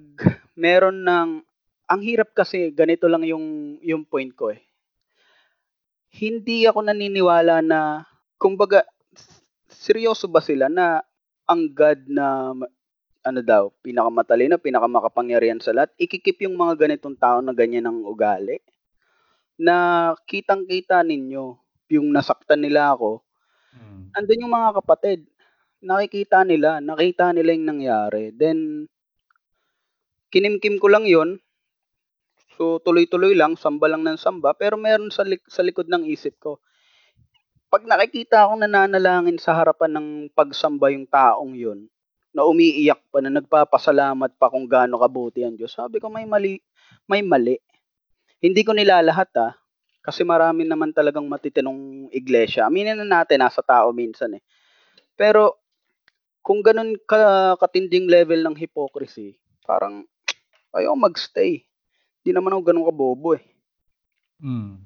[0.54, 1.42] meron ng
[1.84, 4.62] ang hirap kasi ganito lang yung yung point ko eh.
[6.14, 8.06] Hindi ako naniniwala na
[8.38, 8.86] kumbaga
[9.84, 11.04] seryoso ba sila na
[11.44, 12.56] ang God na
[13.24, 18.60] ano daw, pinakamatalino, pinakamakapangyarihan sa lahat, ikikip yung mga ganitong tao na ganyan ang ugali.
[19.56, 21.56] Na kitang-kita ninyo
[21.92, 23.24] yung nasaktan nila ako,
[23.74, 24.14] Mm.
[24.14, 25.20] andun yung mga kapatid.
[25.82, 28.30] Nakikita nila, nakita nila yung nangyari.
[28.30, 28.86] Then,
[30.30, 31.42] kinimkim ko lang yon
[32.54, 34.54] So, tuloy-tuloy lang, samba lang ng samba.
[34.54, 36.62] Pero meron sa, lik- sa likod ng isip ko,
[37.74, 41.90] pag nakikita akong nananalangin sa harapan ng pagsamba yung taong yun,
[42.30, 46.62] na umiiyak pa, na nagpapasalamat pa kung gaano kabuti ang Diyos, sabi ko may mali,
[47.10, 47.58] may mali.
[48.38, 49.58] Hindi ko nilalahat ah,
[50.06, 52.70] kasi marami naman talagang matitinong iglesia.
[52.70, 54.42] Aminin na natin, nasa tao minsan eh.
[55.18, 55.58] Pero,
[56.46, 59.34] kung ganun ka, katinding level ng hypocrisy,
[59.66, 60.06] parang,
[60.70, 61.66] ayaw magstay.
[62.22, 63.42] Di naman ako ganun kabobo eh.
[64.38, 64.78] Mm.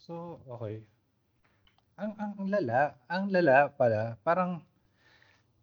[0.00, 0.89] So, okay.
[2.00, 4.64] Ang ang lala, ang lala pala, parang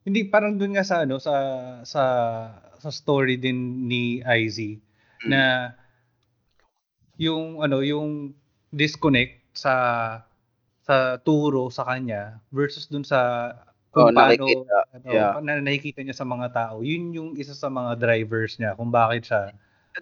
[0.06, 1.34] hindi parang dun nga sa ano sa
[1.82, 2.04] sa
[2.78, 4.78] sa story din ni IZ
[5.26, 5.74] na
[7.18, 8.38] yung ano yung
[8.70, 9.74] disconnect sa
[10.86, 13.52] sa turo sa kanya versus dun sa
[13.98, 14.78] Oh, kung paano nakikita.
[14.94, 15.34] ano, Yeah.
[15.42, 16.86] na nakikita niya sa mga tao.
[16.86, 19.50] Yun yung isa sa mga drivers niya kung bakit siya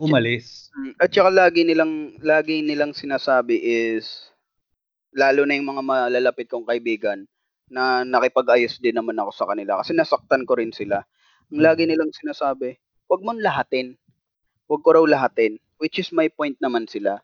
[0.03, 0.67] umalis.
[0.75, 4.34] Mm, at saka lagi nilang, lagi nilang sinasabi is,
[5.15, 7.23] lalo na yung mga malalapit kong kaibigan,
[7.71, 11.01] na nakipag-ayos din naman ako sa kanila kasi nasaktan ko rin sila.
[11.49, 12.77] Ang lagi nilang sinasabi,
[13.09, 13.97] huwag mong lahatin.
[14.69, 15.57] Huwag ko raw lahatin.
[15.77, 17.21] Which is my point naman sila.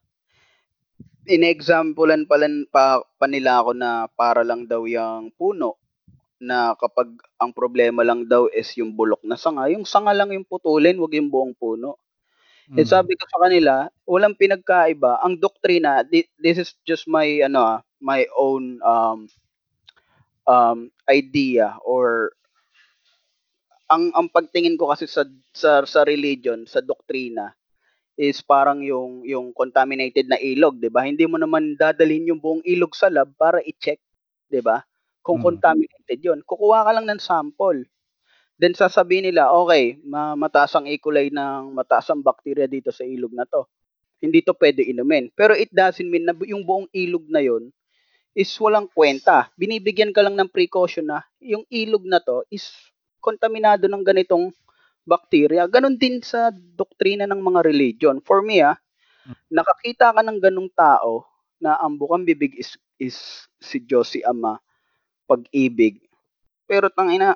[1.30, 5.77] In-examplean pa, lan- pa, pa nila ako na para lang daw yung puno
[6.41, 10.45] na kapag ang problema lang daw is yung bulok na sanga, yung sanga lang yung
[10.45, 12.01] putulin, wag yung buong puno.
[12.79, 12.88] Eh, Mm.
[12.88, 15.19] sabi ko sa kanila, walang pinagkaiba.
[15.27, 19.27] Ang doktrina, thi- this is just my ano ah, my own um
[20.47, 22.31] um idea or
[23.89, 25.23] ang ang pagtingin ko kasi sa
[25.55, 27.55] sa sa religion, sa doktrina
[28.19, 31.05] is parang yung yung contaminated na ilog, 'di ba?
[31.07, 33.99] Hindi mo naman dadalhin yung buong ilog sa lab para i-check,
[34.51, 34.84] 'di ba?
[35.25, 35.41] Kung Mm.
[35.41, 36.39] contaminated 'yon.
[36.45, 37.86] Kukuha ka lang ng sample.
[38.62, 41.02] Then sasabihin nila, okay, ma- mataas ang E.
[41.02, 43.65] coli ng mataas ang bacteria dito sa ilog na to.
[44.21, 45.34] Hindi to pwede inumin.
[45.34, 47.74] Pero it doesn't mean na yung buong ilog na yon
[48.38, 49.50] is walang kwenta.
[49.58, 52.69] Binibigyan ka lang ng precaution na yung ilog na to is
[53.17, 54.54] kontaminado ng ganitong
[55.10, 55.65] bacteria.
[55.65, 58.21] Ganon din sa doktrina ng mga religion.
[58.21, 58.78] For me, ah,
[59.50, 61.26] nakakita ka ng ganong tao
[61.58, 64.62] na ang bukang bibig is, is si Diyos, Ama,
[65.26, 65.97] pag-ibig.
[66.69, 67.34] Pero tangina,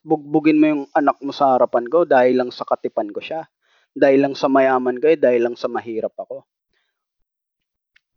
[0.00, 3.44] bugbugin mo yung anak mo sa harapan ko dahil lang sa katipan ko siya.
[3.90, 6.46] Dahil lang sa mayaman ko, eh, dahil lang sa mahirap ako.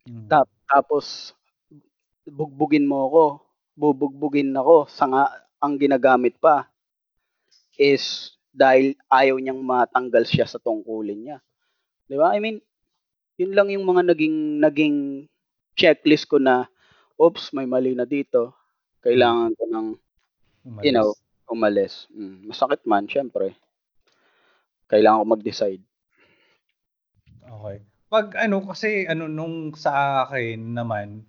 [0.05, 0.27] Mm.
[0.29, 1.33] Tap, tapos,
[2.27, 3.23] bugbugin mo ako,
[3.73, 5.27] bubugbugin ako, sanga
[5.63, 6.67] ang ginagamit pa
[7.79, 11.37] is dahil ayaw niyang matanggal siya sa tungkulin niya.
[12.05, 12.35] 'Di ba?
[12.35, 12.61] I mean,
[13.41, 14.97] yun lang yung mga naging naging
[15.73, 16.69] checklist ko na
[17.17, 18.53] oops, may mali na dito.
[19.01, 19.87] Kailangan ko ng
[20.63, 20.85] Umalis.
[20.85, 21.17] you know,
[21.49, 22.07] umalis.
[22.13, 23.55] Mm, masakit man, syempre.
[24.87, 25.83] Kailangan ko mag-decide.
[27.43, 27.77] Okay.
[28.13, 31.25] Pag ano kasi ano nung sa akin naman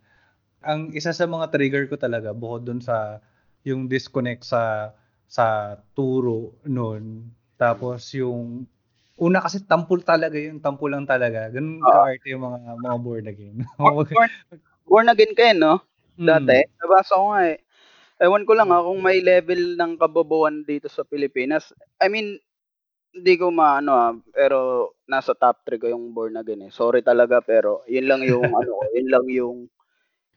[0.64, 3.24] ang isa sa mga trigger ko talaga bukod dun sa
[3.64, 4.92] yung disconnect sa
[5.24, 8.68] sa turo noon tapos yung
[9.16, 11.88] una kasi tampol talaga yung tampol lang talaga ganun Oo.
[11.88, 13.56] ka-arte yung mga mga born again.
[13.80, 14.32] Born,
[14.84, 15.74] born again kayo, no?
[16.20, 16.26] Mm.
[16.28, 16.58] Dati.
[16.82, 17.58] Nabasa ko nga eh.
[18.22, 21.74] Ewan ko lang ha, kung may level ng kabobohan dito sa Pilipinas.
[21.98, 22.38] I mean,
[23.14, 26.72] hindi ko maano ah, pero nasa top 3 ko yung born again eh.
[26.74, 29.56] Sorry talaga pero yun lang yung ano yun lang yung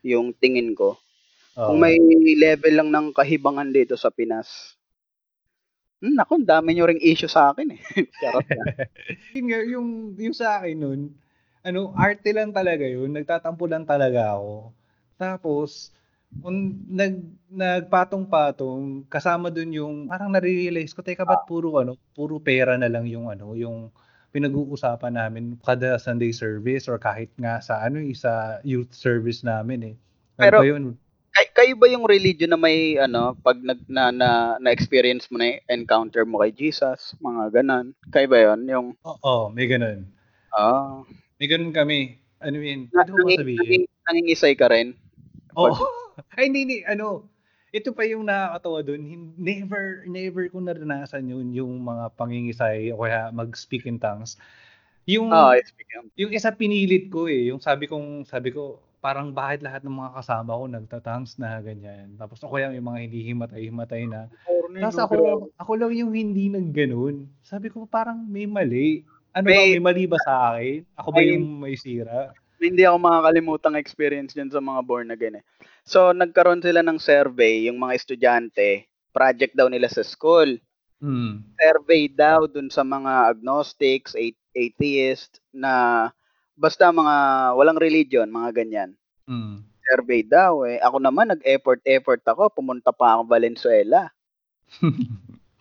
[0.06, 0.98] yung tingin ko.
[1.58, 1.74] Oo.
[1.74, 1.98] Kung may
[2.38, 4.78] level lang ng kahibangan dito sa Pinas.
[5.98, 7.82] Hmm, naku, dami nyo ring issue sa akin eh.
[8.22, 8.63] Charot na.
[9.36, 11.02] yun nga, yung, yung sa akin nun,
[11.66, 13.10] ano, arte lang talaga yun.
[13.10, 14.78] Nagtatampo lang talaga ako.
[15.18, 15.90] Tapos,
[16.44, 16.56] un,
[16.88, 17.13] nag,
[17.50, 23.08] nagpatong-patong, kasama dun yung, parang nare-realize ko, teka, ba't puro, ano, puro pera na lang
[23.08, 23.90] yung, ano, yung
[24.32, 29.80] pinag-uusapan namin kada Sunday service or kahit nga sa, ano, eh, sa youth service namin
[29.84, 29.96] eh.
[30.38, 30.84] Ano Pero- yun?
[31.38, 35.62] Kay, kayo ba yung religion na may ano, pag nag, na, na, na-experience mo na
[35.70, 37.94] encounter mo kay Jesus, mga ganan?
[38.10, 38.60] Kayo ba yun?
[38.66, 40.10] Yung, Oo, may ganun.
[40.52, 41.06] ah,
[41.38, 42.18] May ganun kami.
[42.42, 42.90] Ano yun?
[42.90, 43.54] na, Ano ba sabihin?
[43.54, 44.98] nanging, nangingisay ka rin?
[45.54, 45.78] Oo.
[46.34, 46.77] Ay, hindi, hindi.
[46.84, 47.27] Ano,
[47.69, 49.01] ito pa yung nakakatawa dun.
[49.03, 54.39] Hin- Never, never ko naranasan yun, yung mga pangingisay o kaya mag-speak in tongues.
[55.06, 55.63] Yung, of-
[56.15, 57.47] yung isa pinilit ko eh.
[57.47, 62.17] Yung sabi kong, sabi ko, parang bakit lahat ng mga kasama ko nagtatangs na ganyan.
[62.17, 64.27] Tapos ako yung, yung mga hindi himatay-himatay na.
[64.82, 65.15] Tapos ako,
[65.56, 67.30] ako lang yung hindi nagganon.
[67.39, 69.06] Sabi ko parang may mali.
[69.32, 70.82] Ano ba, May- may mali ba sa akin?
[70.97, 72.34] Ako ba May- yung may sira?
[72.58, 75.46] Hindi ako makakalimutang experience dyan sa mga born again eh.
[75.88, 80.60] So, nagkaroon sila ng survey, yung mga estudyante, project daw nila sa school.
[81.00, 81.46] Mm.
[81.56, 84.17] Survey daw dun sa mga agnostics,
[84.52, 86.08] atheist, na
[86.58, 87.15] basta mga
[87.56, 88.91] walang religion, mga ganyan.
[89.30, 89.63] Mm.
[89.88, 90.82] Survey daw eh.
[90.84, 94.12] Ako naman, nag-effort-effort ako, pumunta pa ako Valenzuela.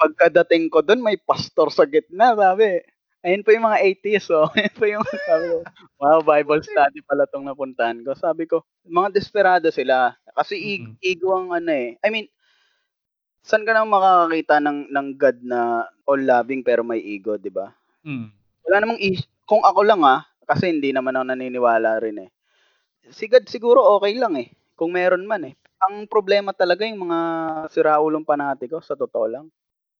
[0.00, 2.82] Pagkadating ko dun, may pastor sa gitna, sabi.
[3.24, 4.48] Ayun po yung mga atheists, oh.
[4.58, 5.56] Ayun po yung, sabi ko,
[5.98, 8.12] wow, Bible study pala tong napuntahan ko.
[8.12, 10.12] Sabi ko, mga desperado sila.
[10.36, 10.96] Kasi ig- Mm.
[11.00, 11.96] ego ang ano eh.
[12.04, 12.28] I mean,
[13.40, 15.60] saan ka nang makakakita ng, ng God na
[16.04, 17.72] all-loving pero may ego, di ba?
[18.04, 18.28] Mm.
[18.66, 22.30] Wala namang is- Kung ako lang ah, kasi hindi naman ako naniniwala rin eh.
[23.14, 24.50] Si God siguro okay lang eh.
[24.74, 25.54] Kung meron man eh.
[25.86, 27.18] Ang problema talaga yung mga
[27.70, 29.46] siraulong panatiko, sa totoo lang.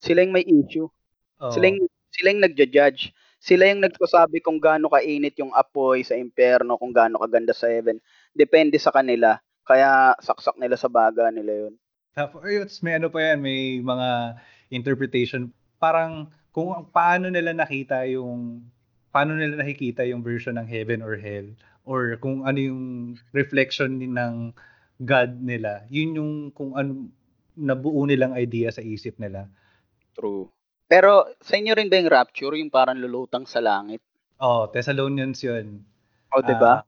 [0.03, 0.91] Sila yung may issue.
[1.39, 1.53] Oo.
[1.55, 3.15] Sila yung, sila yung nagja-judge.
[3.37, 8.01] Sila yung nagsasabi kung gaano kainit yung apoy sa impyerno, kung gaano kaganda sa heaven.
[8.33, 9.39] Depende sa kanila.
[9.63, 11.75] Kaya saksak nila sa baga nila yun.
[12.17, 14.41] Tapos, may ano pa yan, may mga
[14.73, 15.53] interpretation.
[15.77, 18.65] Parang kung paano nila nakita yung,
[19.13, 21.45] paano nila nakikita yung version ng heaven or hell,
[21.85, 22.83] or kung ano yung
[23.37, 24.57] reflection ni- ng
[24.97, 27.13] God nila, yun yung kung ano,
[27.53, 29.53] nabuo nilang idea sa isip nila.
[30.17, 30.49] True.
[30.91, 33.99] Pero sa inyo rin ba yung rapture, yung parang lulutang sa langit?
[34.41, 35.81] Oh, Thessalonians yun.
[36.35, 36.77] O, di ba?
[36.77, 36.85] Ah,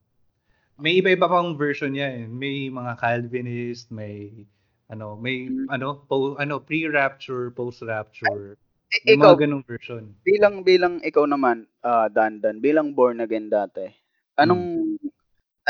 [0.79, 2.29] may iba-iba pang version yan.
[2.33, 4.47] May mga Calvinist, may
[4.91, 5.69] ano, may Mm.
[5.69, 8.57] ano, po, ano, pre-rapture, post-rapture.
[8.93, 10.17] I- May ikaw, mga ganung version.
[10.27, 13.87] bilang bilang ikaw naman, ah Dandan, bilang born again dati,
[14.41, 14.97] anong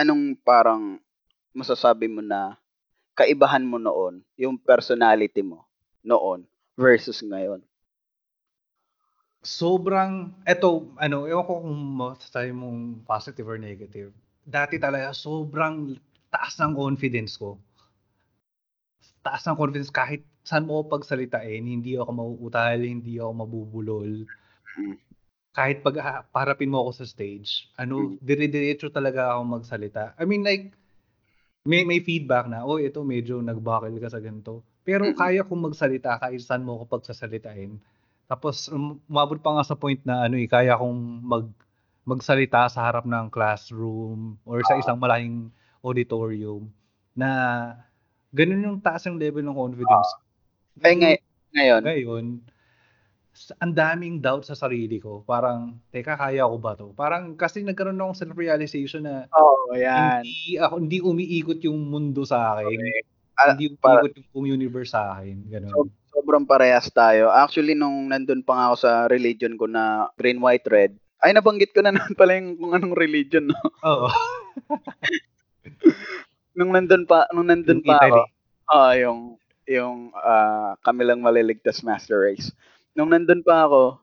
[0.01, 0.99] anong parang
[1.55, 2.57] masasabi mo na
[3.19, 5.67] kaibahan mo noon, yung personality mo
[6.07, 6.47] noon
[6.79, 7.63] versus ngayon?
[9.39, 14.11] Sobrang, eto, ano, ewan ko kung masasabi mong positive or negative.
[14.43, 15.95] Dati talaga, sobrang
[16.27, 17.55] taas ng confidence ko.
[19.23, 24.11] Taas ng confidence kahit saan mo ko pagsalitain, hindi ako mauutal, hindi ako mabubulol.
[24.75, 24.99] Mm.
[25.55, 30.19] Kahit pag ah, parapin mo ako sa stage, ano, dire-diretso talaga ako magsalita.
[30.19, 30.75] I mean like,
[31.63, 34.67] may may feedback na, oh, ito medyo nagbakil ka sa ganito.
[34.83, 35.15] Pero Mm.
[35.15, 37.79] kaya kong magsalita kahit saan mo ako pagsasalitain.
[38.29, 41.49] Tapos um, umabot pa nga sa point na ano eh, kaya kong mag
[42.09, 45.53] magsalita sa harap ng classroom or sa isang malaking
[45.85, 46.69] auditorium
[47.13, 47.29] na
[48.33, 50.11] ganun yung taas ng level ng confidence.
[50.81, 52.25] Eh ngay- ngayon, Ngayon,
[53.61, 55.23] ang daming doubt sa sarili ko.
[55.23, 56.91] Parang, teka, kaya ko ba to?
[56.97, 60.25] Parang, kasi nagkaroon akong self-realization na oh, yan.
[60.25, 62.79] hindi ako, hindi umiikot yung mundo sa akin.
[63.39, 65.45] Ah, hindi para- umiikot yung universe sa akin.
[65.47, 65.73] Ganun.
[65.73, 65.87] So,
[66.19, 67.31] sobrang parehas tayo.
[67.31, 71.71] Actually, nung nandun pa nga ako sa religion ko na green, white, red, ay nabanggit
[71.71, 73.59] ko na naman pala yung kung anong religion, no?
[73.87, 74.11] Oo.
[76.59, 78.35] Nung nandun pa, nung nandun pa ako, Italy.
[78.75, 79.39] ah yung,
[79.71, 82.51] yung ah, kami lang maliligtas master race.
[82.99, 84.03] Nung nandun pa ako,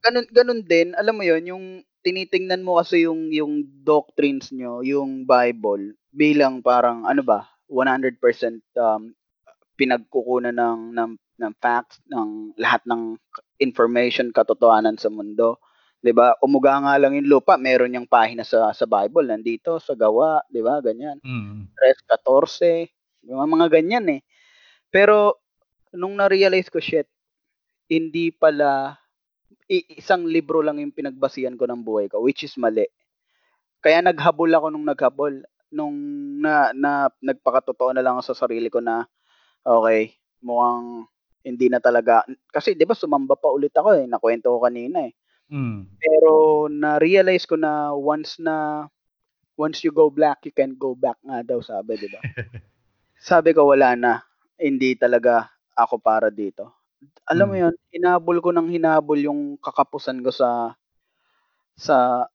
[0.00, 1.64] ganun, ganun din, alam mo yon yung
[2.00, 8.16] tinitingnan mo kasi yung, yung doctrines nyo, yung Bible, bilang parang, ano ba, 100%
[8.80, 9.12] um,
[9.78, 13.14] pinagkukunan ng, ng, ng facts, ng lahat ng
[13.62, 15.62] information, katotohanan sa mundo.
[16.02, 16.34] 'di ba?
[16.42, 20.60] Umuga nga lang yung lupa, meron yung pahina sa sa Bible nandito sa gawa, 'di
[20.62, 20.78] ba?
[20.82, 21.18] Ganyan.
[21.22, 21.70] Mm.
[21.74, 22.86] 3:14,
[23.26, 24.20] yung mga ganyan eh.
[24.90, 25.42] Pero
[25.94, 27.08] nung na-realize ko shit,
[27.90, 28.96] hindi pala
[29.68, 32.88] isang libro lang yung pinagbasihan ko ng buhay ko, which is mali.
[33.84, 35.34] Kaya naghabol ako nung naghabol
[35.72, 35.96] nung
[36.40, 39.04] na, na nagpakatotoo na lang ako sa sarili ko na
[39.66, 41.06] okay, mukhang
[41.46, 45.14] hindi na talaga kasi 'di ba sumamba pa ulit ako eh, nakwento ko kanina eh.
[45.48, 45.88] Mm.
[45.98, 48.86] Pero na-realize ko na once na
[49.58, 52.22] once you go black, you can go back nga daw sabi, di ba?
[53.28, 54.12] sabi ko wala na.
[54.58, 56.70] Hindi talaga ako para dito.
[57.30, 57.62] Alam mo Mm.
[57.68, 60.74] yun, hinabol ko ng hinabol yung kakapusan ko sa
[61.78, 62.26] sa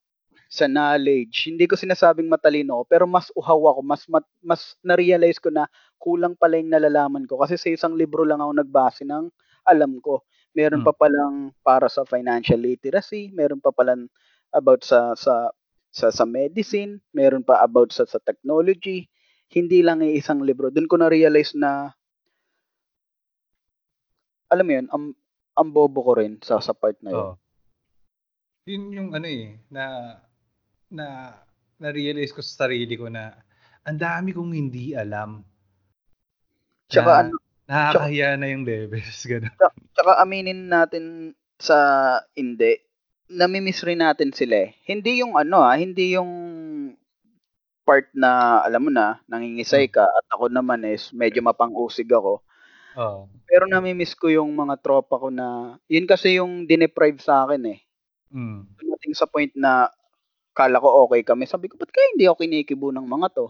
[0.52, 1.50] sa knowledge.
[1.50, 5.66] Hindi ko sinasabing matalino pero mas uhaw ako, mas mat, mas na-realize ko na
[6.04, 9.32] kulang pala yung nalalaman ko kasi sa isang libro lang ako nagbase ng
[9.64, 10.28] alam ko.
[10.52, 10.88] Meron Mm.
[10.92, 14.12] pa palang para sa financial literacy, meron pa palang
[14.52, 15.48] about sa sa
[15.94, 19.08] sa, sa medicine, meron pa about sa sa technology.
[19.48, 20.74] Hindi lang yung isang libro.
[20.74, 21.94] Doon ko na-realize na
[24.52, 25.06] alam mo yun, ang,
[25.58, 27.22] ang bobo ko rin sa sa part na yun.
[27.24, 27.36] Oo.
[28.64, 29.84] Yun yung ano eh, na,
[30.94, 31.06] na,
[31.82, 33.34] na-realize ko sa sarili ko na
[33.84, 35.44] ang dami kong hindi alam.
[36.94, 39.24] Tsaka na, ano, Nakakahiya na yung levels.
[39.32, 39.54] Ganun.
[39.96, 41.78] Tsaka aminin natin sa
[42.36, 42.76] hindi,
[43.32, 44.76] namimiss rin natin sila eh.
[44.84, 46.32] Hindi yung ano ah, hindi yung
[47.84, 52.44] part na alam mo na, nangingisay ka at ako naman is medyo mapang-usig ako.
[52.96, 53.28] Oo.
[53.48, 57.80] Pero nami-miss ko yung mga tropa ko na yun kasi yung dineprive sa akin eh.
[58.32, 58.66] Mm.
[58.80, 59.92] Dumating sa point na
[60.56, 61.44] kala ko okay kami.
[61.50, 63.48] Sabi ko, ba't kaya hindi ako kinikibo ng mga to?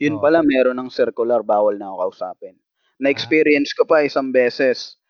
[0.00, 0.22] Yun Oo.
[0.22, 2.56] pala, meron ng circular, bawal na ako kausapin.
[3.00, 5.00] Na-experience ko pa isang beses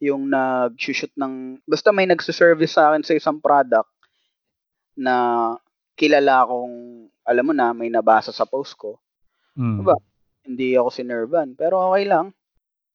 [0.00, 3.88] yung nag-shoot ng, basta may nagsiservice sa akin sa isang product
[4.96, 5.56] na
[5.96, 9.00] kilala akong, alam mo na, may nabasa sa post ko.
[9.56, 9.84] Mm.
[9.84, 9.96] Diba?
[10.44, 11.52] Hindi ako sinerban.
[11.52, 12.32] Pero okay lang.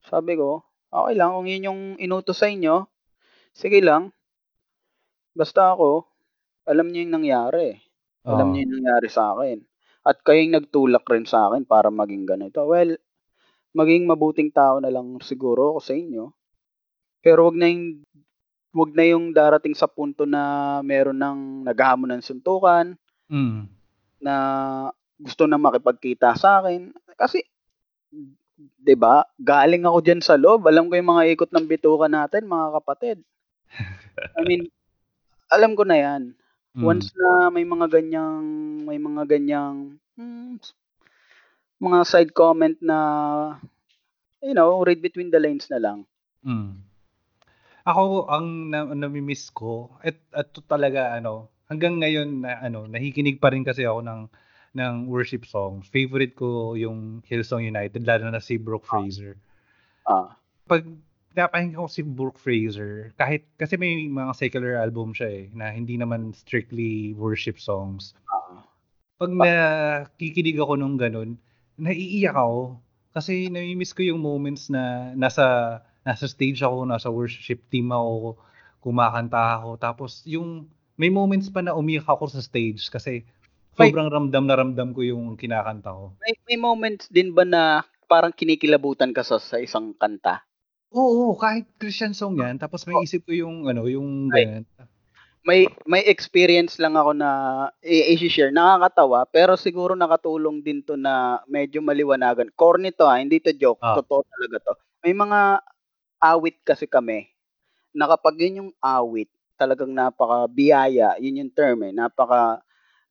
[0.02, 1.30] Sabi ko, okay lang.
[1.34, 2.86] Kung yun yung inutos sa inyo,
[3.54, 4.10] sige lang.
[5.34, 6.10] Basta ako,
[6.66, 7.78] alam niyo yung nangyari.
[8.26, 8.52] Alam Oo.
[8.54, 9.62] niyo yung nangyari sa akin.
[10.02, 12.66] At kayong nagtulak rin sa akin para maging ganito.
[12.66, 12.98] Well,
[13.76, 16.32] maging mabuting tao na lang siguro ako sa inyo.
[17.20, 18.00] Pero wag na yung
[18.76, 23.66] wag na yung darating sa punto na meron ng naghahamon ng suntukan, Mm.
[24.22, 24.34] na
[25.18, 26.94] gusto na makipagkita sa akin.
[27.18, 27.42] Kasi,
[28.56, 29.26] 'di ba?
[29.40, 30.68] Galing ako diyan sa loob.
[30.70, 33.18] Alam ko yung mga ikot ng bituka natin, mga kapatid.
[34.38, 34.70] I mean,
[35.54, 36.22] alam ko na 'yan.
[36.76, 36.84] Mm.
[36.84, 38.44] Once na may mga ganyang
[38.84, 40.60] may mga ganyang hmm,
[41.82, 42.98] mga side comment na
[44.46, 45.98] you know, read between the lines na lang.
[46.46, 46.78] Mm.
[47.86, 53.38] Ako ang na, nami-miss ko at at to talaga ano hanggang ngayon na ano nakikinig
[53.38, 54.20] pa rin kasi ako ng
[54.76, 55.88] ng worship songs.
[55.88, 59.38] Favorite ko yung Hillsong United lalo na si Brooke Fraser.
[60.04, 60.36] Ah,
[60.68, 60.84] Pag
[61.32, 65.96] napakinggan ko si Brooke Fraser, kahit kasi may mga secular album siya eh na hindi
[65.96, 68.12] naman strictly worship songs.
[68.28, 68.66] ah,
[69.16, 71.40] Pag nakikinig ako nung ganun,
[71.76, 72.80] naiiyak ako
[73.16, 78.38] kasi nami-miss ko yung moments na nasa nasa stage ako, nasa worship team ako,
[78.78, 79.80] kumakanta ako.
[79.80, 83.24] Tapos yung may moments pa na umiyak ako sa stage kasi
[83.76, 86.16] May- sobrang ramdam na ramdam ko yung kinakanta ko.
[86.22, 90.46] may, may moments din ba na parang kinikilabutan ka sa, sa isang kanta?
[90.94, 94.64] Oo, kahit Christian song yan, tapos may isip ko yung ano, yung Right.
[95.46, 97.30] May may experience lang ako na
[97.86, 98.50] i-share.
[98.50, 102.50] Nakakatawa, pero siguro nakatulong din to na medyo maliwanagan.
[102.58, 103.78] Corny to ha, hindi to joke.
[103.78, 103.94] Ah.
[103.94, 104.72] Totoo talaga to.
[105.06, 105.62] May mga
[106.22, 107.30] awit kasi kami
[107.94, 109.30] na kapag yun yung awit,
[109.60, 112.60] talagang napaka biyaya, yun yung term eh, napaka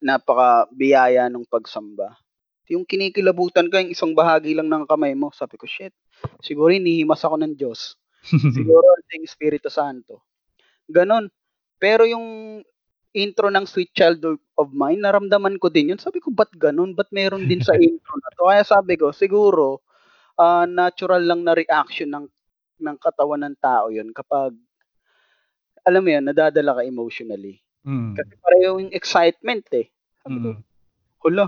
[0.04, 2.15] napaka biyaya ng pagsamba.
[2.71, 5.93] Yung kinikilabutan ka, yung isang bahagi lang ng kamay mo, sabi ko, shit,
[6.43, 7.95] siguro hinihimas ako ng Diyos.
[8.58, 10.26] Siguro yung Espiritu Santo.
[10.89, 11.30] Ganon.
[11.78, 12.60] Pero yung
[13.16, 14.20] intro ng Sweet Child
[14.60, 16.00] of- Mine, naramdaman ko din yun.
[16.00, 16.92] Sabi ko, ba't ganon?
[16.92, 18.48] Ba't meron din sa intro na to?
[18.52, 19.80] Kaya sabi ko, siguro,
[20.36, 22.28] ah, natural lang na reaction ng
[22.76, 24.52] ng katawan ng tao yun kapag
[25.88, 27.62] alam mo yun, nadadala ka emotionally.
[27.86, 28.18] Mm.
[28.18, 29.88] Kasi pareho yung excitement eh.
[30.26, 30.62] Sabi ko, Mm.
[31.24, 31.46] hala,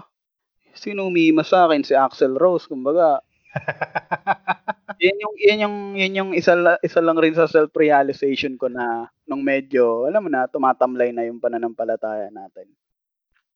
[0.71, 1.81] sino umihimas sa akin?
[1.81, 3.19] Si Axel Rose, kumbaga.
[5.03, 9.43] yan yung, yan yung, yan yung isa, isa lang rin sa self-realization ko na nung
[9.43, 12.67] medyo, alam mo na, tumatamlay na yung pananampalataya natin.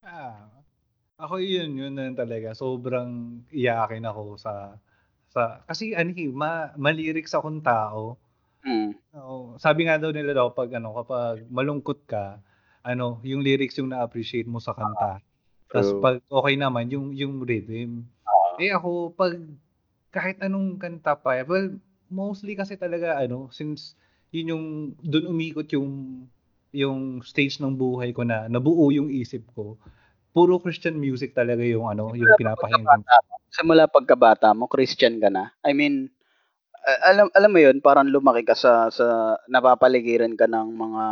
[0.01, 0.49] Ah,
[1.21, 2.57] ako yun, yun na talaga.
[2.57, 4.73] Sobrang iyakin ako sa
[5.31, 8.17] sa kasi ano eh, ma, malirik sa akong tao.
[8.65, 8.97] Mm.
[9.15, 12.41] Oo, sabi nga daw nila daw pag ano kapag malungkot ka,
[12.81, 15.21] ano, yung lyrics yung na-appreciate mo sa kanta.
[15.69, 16.01] Tapos True.
[16.01, 18.03] pag okay naman yung yung rhythm.
[18.59, 19.37] Eh ako pag
[20.11, 21.71] kahit anong kanta pa, well,
[22.11, 23.95] mostly kasi talaga ano, since
[24.35, 24.65] yun yung
[24.99, 26.23] doon umikot yung
[26.71, 29.75] yung stage ng buhay ko na nabuo yung isip ko.
[30.31, 33.03] Puro Christian music talaga yung ano, yung pinapakinggan.
[33.03, 33.35] ko.
[33.51, 35.51] Simula pagkabata mo, Christian ka na.
[35.67, 36.07] I mean,
[37.03, 41.03] alam alam mo yun, parang lumaki ka sa sa napapaligiran ka ng mga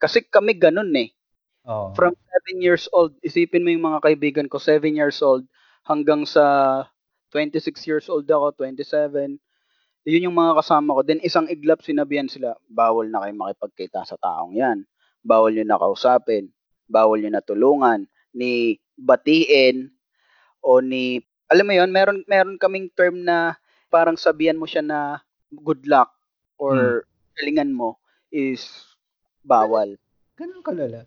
[0.00, 1.12] kasi kami ganun eh.
[1.68, 1.92] Oo.
[1.92, 2.12] From
[2.52, 5.44] 7 years old, isipin mo yung mga kaibigan ko, 7 years old
[5.84, 6.44] hanggang sa
[7.30, 9.38] 26 years old ako, 27.
[10.06, 11.00] Yun yung mga kasama ko.
[11.02, 14.86] Then isang iglap sinabihan sila, bawal na kayo makipagkita sa taong yan.
[15.26, 16.46] Bawal nyo na kausapin.
[16.86, 18.06] Bawal nyo na tulungan.
[18.30, 19.90] Ni batiin
[20.62, 21.18] o ni,
[21.50, 23.58] alam mo yun, meron, meron kaming term na
[23.90, 25.18] parang sabihan mo siya na
[25.50, 26.14] good luck
[26.58, 27.02] or
[27.34, 27.98] galingan mo
[28.30, 28.62] is
[29.42, 29.98] bawal.
[30.38, 31.06] Ganun kalala.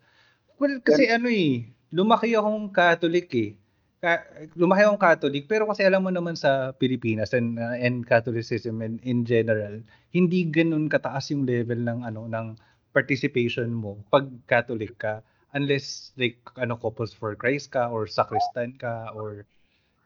[0.59, 3.55] Well, kasi ano eh, lumaki akong Catholic eh.
[3.99, 4.23] Ka-
[4.55, 9.03] lumaki akong Catholic, pero kasi alam mo naman sa Pilipinas and, uh, and Catholicism and
[9.03, 9.83] in general,
[10.15, 12.55] hindi ganun kataas yung level ng ano ng
[12.95, 15.19] participation mo pag Catholic ka
[15.53, 19.43] unless like ano couples for Christ ka or sacristan ka or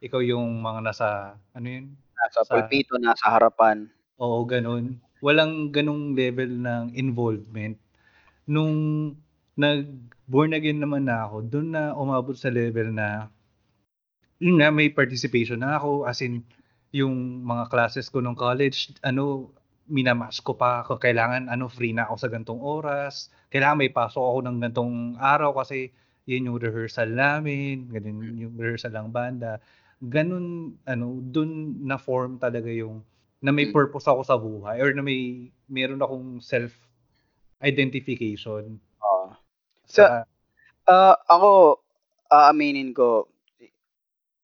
[0.02, 1.08] ikaw yung mga nasa
[1.54, 1.88] ano yun
[2.18, 3.92] Nasa Sa- pulpito, nasa harapan.
[4.16, 4.96] Oo, ganun.
[5.20, 7.76] Walang ganung level ng involvement.
[8.48, 8.74] Nung
[9.60, 9.88] nag
[10.26, 13.28] born again naman na ako, doon na umabot sa level na
[14.44, 16.04] yun nga, may participation na ako.
[16.04, 16.44] As in,
[16.92, 19.50] yung mga classes ko nung college, ano,
[19.88, 21.00] minamas ko pa ako.
[21.00, 23.32] Kailangan, ano, free na ako sa gantong oras.
[23.50, 25.90] Kailangan may pasok ako ng gantong araw kasi
[26.28, 29.60] yun yung rehearsal namin, ganun yung rehearsal ng banda.
[30.00, 33.04] Ganun, ano, dun na form talaga yung
[33.44, 33.76] na may Mm.
[33.76, 36.72] purpose ako sa buhay or na may meron akong self
[37.60, 39.36] identification Oo.
[39.88, 40.24] sa
[40.84, 41.80] Ah, ako,
[42.28, 43.32] aaminin ko,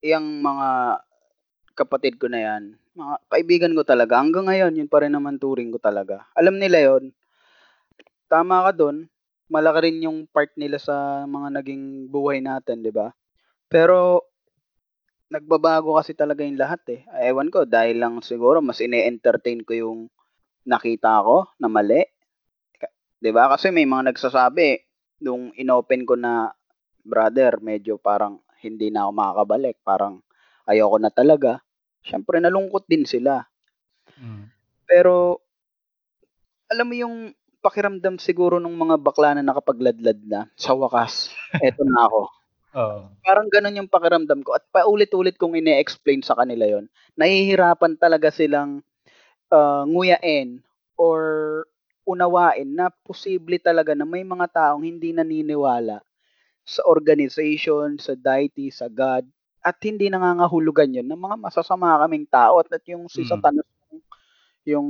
[0.03, 0.99] yung mga
[1.75, 2.63] kapatid ko na yan,
[2.95, 6.27] mga kaibigan ko talaga, hanggang ngayon, yun pa rin naman turing ko talaga.
[6.35, 7.15] Alam nila yon
[8.29, 9.07] Tama ka dun,
[9.49, 13.09] malaki rin yung part nila sa mga naging buhay natin, di ba?
[13.71, 14.27] Pero,
[15.29, 17.01] nagbabago kasi talaga yung lahat eh.
[17.29, 19.99] Ewan ko, dahil lang siguro mas ine-entertain ko yung
[20.65, 22.01] nakita ko na mali.
[23.21, 23.49] Di ba?
[23.49, 24.81] Kasi may mga nagsasabi,
[25.21, 26.51] nung inopen ko na,
[27.05, 29.77] brother, medyo parang hindi na ako makakabalik.
[29.81, 30.21] Parang
[30.69, 31.63] ayoko na talaga.
[32.03, 33.43] Siyempre, nalungkot din sila.
[34.19, 34.49] Mm.
[34.87, 35.43] Pero,
[36.69, 37.15] alam mo yung
[37.59, 41.33] pakiramdam siguro ng mga bakla na nakapagladlad na, sa wakas,
[41.65, 42.21] eto na ako.
[42.69, 42.99] Oo.
[43.25, 44.53] Parang ganun yung pakiramdam ko.
[44.53, 46.85] At paulit-ulit kong ine-explain sa kanila yon
[47.17, 48.85] Nahihirapan talaga silang
[49.49, 50.61] uh, nguyain
[50.95, 51.19] or
[52.05, 56.01] unawain na posible talaga na may mga taong hindi naniniwala
[56.69, 59.25] sa organization, sa deity, sa God,
[59.65, 63.27] at hindi nangangahulugan yun ng mga masasama kaming tao at, at yung si Mm.
[63.27, 63.65] Satanas
[64.67, 64.89] yung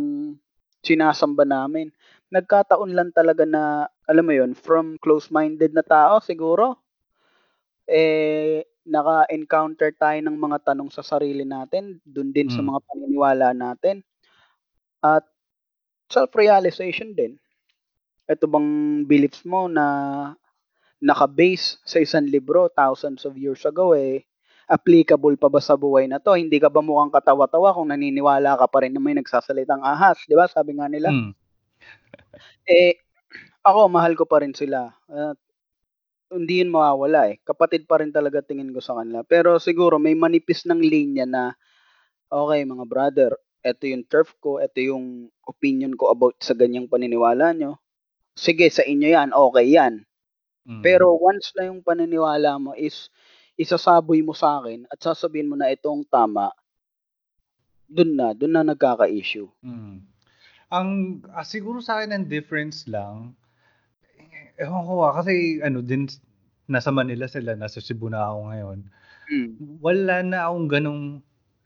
[0.85, 1.91] sinasamba namin.
[2.33, 6.79] Nagkataon lang talaga na, alam mo yun, from close-minded na tao siguro,
[7.89, 12.65] eh, naka-encounter tayo ng mga tanong sa sarili natin, dun din sa Mm.
[12.65, 14.01] mga paniniwala natin,
[15.03, 15.25] at
[16.11, 17.37] self-realization din.
[18.29, 19.85] Ito bang beliefs mo na
[20.99, 24.27] naka-base sa isang libro thousands of years ago eh,
[24.69, 26.37] applicable pa ba sa buhay na to?
[26.37, 30.21] Hindi ka ba mukhang katawa-tawa kung naniniwala ka pa rin na may nagsasalitang ahas?
[30.29, 30.45] Di ba?
[30.45, 31.09] Sabi nga nila.
[31.09, 31.33] Mm.
[32.69, 33.01] Eh,
[33.65, 34.93] ako, mahal ko pa rin sila.
[35.09, 35.35] At
[36.29, 37.41] hindi yun mawawala eh.
[37.41, 39.25] Kapatid pa rin talaga tingin ko sa kanila.
[39.25, 41.43] Pero siguro may manipis ng linya na,
[42.29, 43.31] okay mga brother,
[43.65, 47.81] ito yung turf ko, ito yung opinion ko about sa ganyang paniniwala nyo.
[48.37, 50.05] Sige, sa inyo yan, okay yan.
[50.69, 50.85] Mm.
[50.85, 53.09] Pero once na yung paniniwala mo is
[53.57, 56.53] isasaboy mo sa akin at sasabihin mo na itong tama,
[57.89, 59.49] dun na, dun na nagkaka-issue.
[59.65, 60.05] Mm.
[60.69, 60.89] Ang
[61.33, 63.33] ah, siguro sa akin ang difference lang,
[64.21, 66.05] eh, ewan ko ah, kasi ano din,
[66.69, 68.79] nasa Manila sila, nasa Cebu na ako ngayon.
[69.33, 69.51] Mm.
[69.81, 71.03] Wala na akong ganong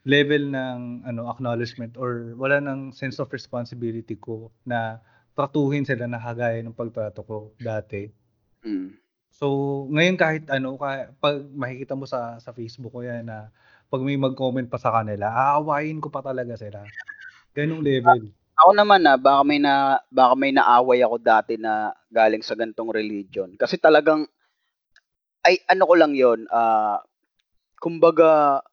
[0.08, 5.00] level ng ano acknowledgement or wala nang sense of responsibility ko na
[5.36, 8.23] tratuhin sila na kagaya ng pagtrato ko dati.
[8.66, 8.96] Mm.
[9.34, 9.46] So,
[9.90, 13.50] ngayon kahit ano, ka- pag makikita mo sa sa Facebook ko yan na
[13.90, 16.86] pag may mag-comment pa sa kanila, aawayin ko pa talaga sila.
[17.54, 18.34] Ganong level.
[18.58, 22.94] Ako naman na baka may na baka may naaway ako dati na galing sa gantong
[22.94, 23.54] religion.
[23.58, 24.26] Kasi talagang
[25.44, 27.04] ay ano ko lang 'yon, ah
[27.82, 28.64] kumbaga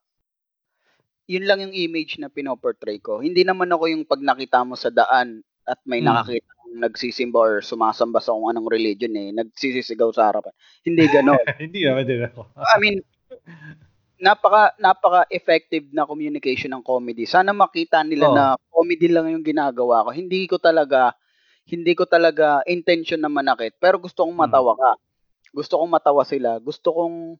[1.28, 3.20] yun lang yung image na pinoportray ko.
[3.20, 6.08] Hindi naman ako yung pag nakita mo sa daan at may Mm.
[6.08, 10.54] nakakita nagsisimba or sumasamba sa kung anong religion eh, nagsisisigaw sa harapan.
[10.86, 11.44] Hindi gano'n.
[11.62, 12.40] Hindi naman din ako.
[12.54, 12.96] I mean,
[14.20, 17.24] napaka napaka effective na communication ng comedy.
[17.24, 18.36] Sana makita nila Oo.
[18.36, 20.10] na comedy lang yung ginagawa ko.
[20.14, 21.16] Hindi ko talaga
[21.70, 24.42] hindi ko talaga intention na manakit, pero gusto kong Mm.
[24.46, 24.90] matawa ka.
[25.54, 26.58] Gusto kong matawa sila.
[26.58, 27.38] Gusto kong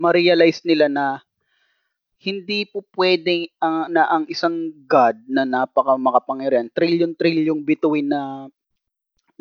[0.00, 1.20] ma-realize nila na
[2.22, 8.46] hindi po pwedeng ah, na ang isang God na napaka makapangyarihan, trillion-trillion bituin na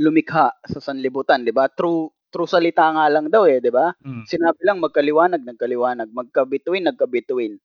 [0.02, 1.70] lumikha sa sanlibutan, 'di ba?
[1.72, 3.93] True true salita nga lang daw eh, 'di ba?
[4.06, 4.26] Mm.
[4.26, 7.58] Sinabi lang magkaliwanag, nagkaliwanag, magkabituin, nagkabituin.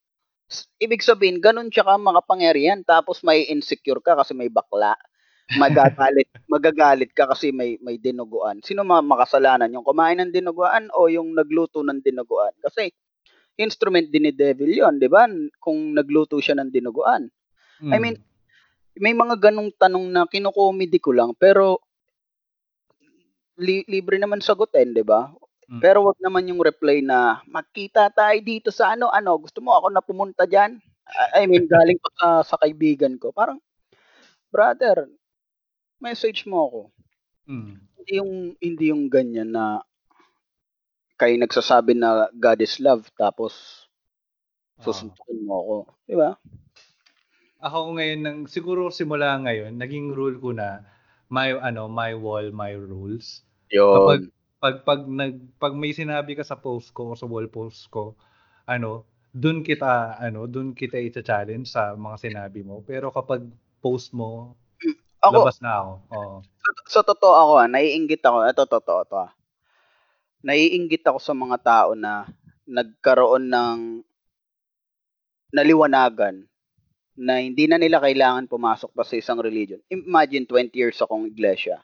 [0.83, 4.95] Ibig sabihin, ganun siya ka makapangyarihan tapos may insecure ka kasi may bakla.
[5.57, 8.61] Magagalit, magagalit ka kasi may may dinuguan.
[8.65, 12.53] Sino ma makasalanan, yung kumain ng dinuguan o yung nagluto ng dinuguan?
[12.63, 12.91] Kasi
[13.61, 15.27] instrument din ni devil 'yon, 'di ba?
[15.63, 17.29] Kung nagluto siya ng dinuguan.
[17.95, 18.03] I Mm.
[18.03, 18.17] mean,
[19.01, 21.86] may mga ganong tanong na kinukomedy ko lang pero
[23.57, 25.33] li- libre naman sagutin, 'di ba?
[25.67, 25.83] Mm.
[25.83, 29.91] Pero wag naman yung reply na magkita tayo dito sa ano ano, gusto mo ako
[29.91, 30.79] na pumunta diyan?
[31.35, 33.35] I mean, galing pa sa, sa kaibigan ko.
[33.35, 33.59] Parang
[34.51, 35.11] brother,
[35.99, 36.81] message mo ako.
[37.51, 37.75] Mm.
[37.83, 38.33] Hindi yung
[38.63, 39.83] hindi yung ganyan na
[41.17, 43.87] kayo nagsasabi na God is love tapos
[44.79, 44.93] Oo.
[44.93, 45.77] susuntukin mo ako,
[46.07, 46.31] 'di ba?
[47.57, 50.85] Ako ngayon nang siguro simula ngayon, naging rule ko na
[51.33, 53.46] my ano, my wall, my rules.
[53.73, 54.21] Kapag
[54.57, 58.17] pag pag nag pag may sinabi ka sa post ko o sa wall post ko,
[58.67, 62.81] ano, dun kita ano, dun kita i-challenge sa mga sinabi mo.
[62.83, 63.45] Pero kapag
[63.85, 64.57] post mo,
[65.23, 65.93] Ako, labas na ako.
[66.15, 66.37] Oo.
[66.87, 68.39] sa totoo ako, ah, naiinggit ako.
[68.47, 69.17] Ito, totoo to.
[69.19, 69.33] ah.
[70.47, 72.31] Naiinggit ako sa mga tao na
[72.67, 73.79] nagkaroon ng
[75.55, 76.47] naliwanagan
[77.17, 79.81] na hindi na nila kailangan pumasok pa sa isang religion.
[79.89, 81.81] Imagine 20 years akong iglesia.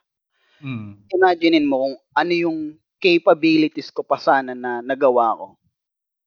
[0.63, 1.03] Mm.
[1.11, 2.59] Imaginein mo kung ano yung
[3.03, 5.47] capabilities ko pa sana na nagawa ko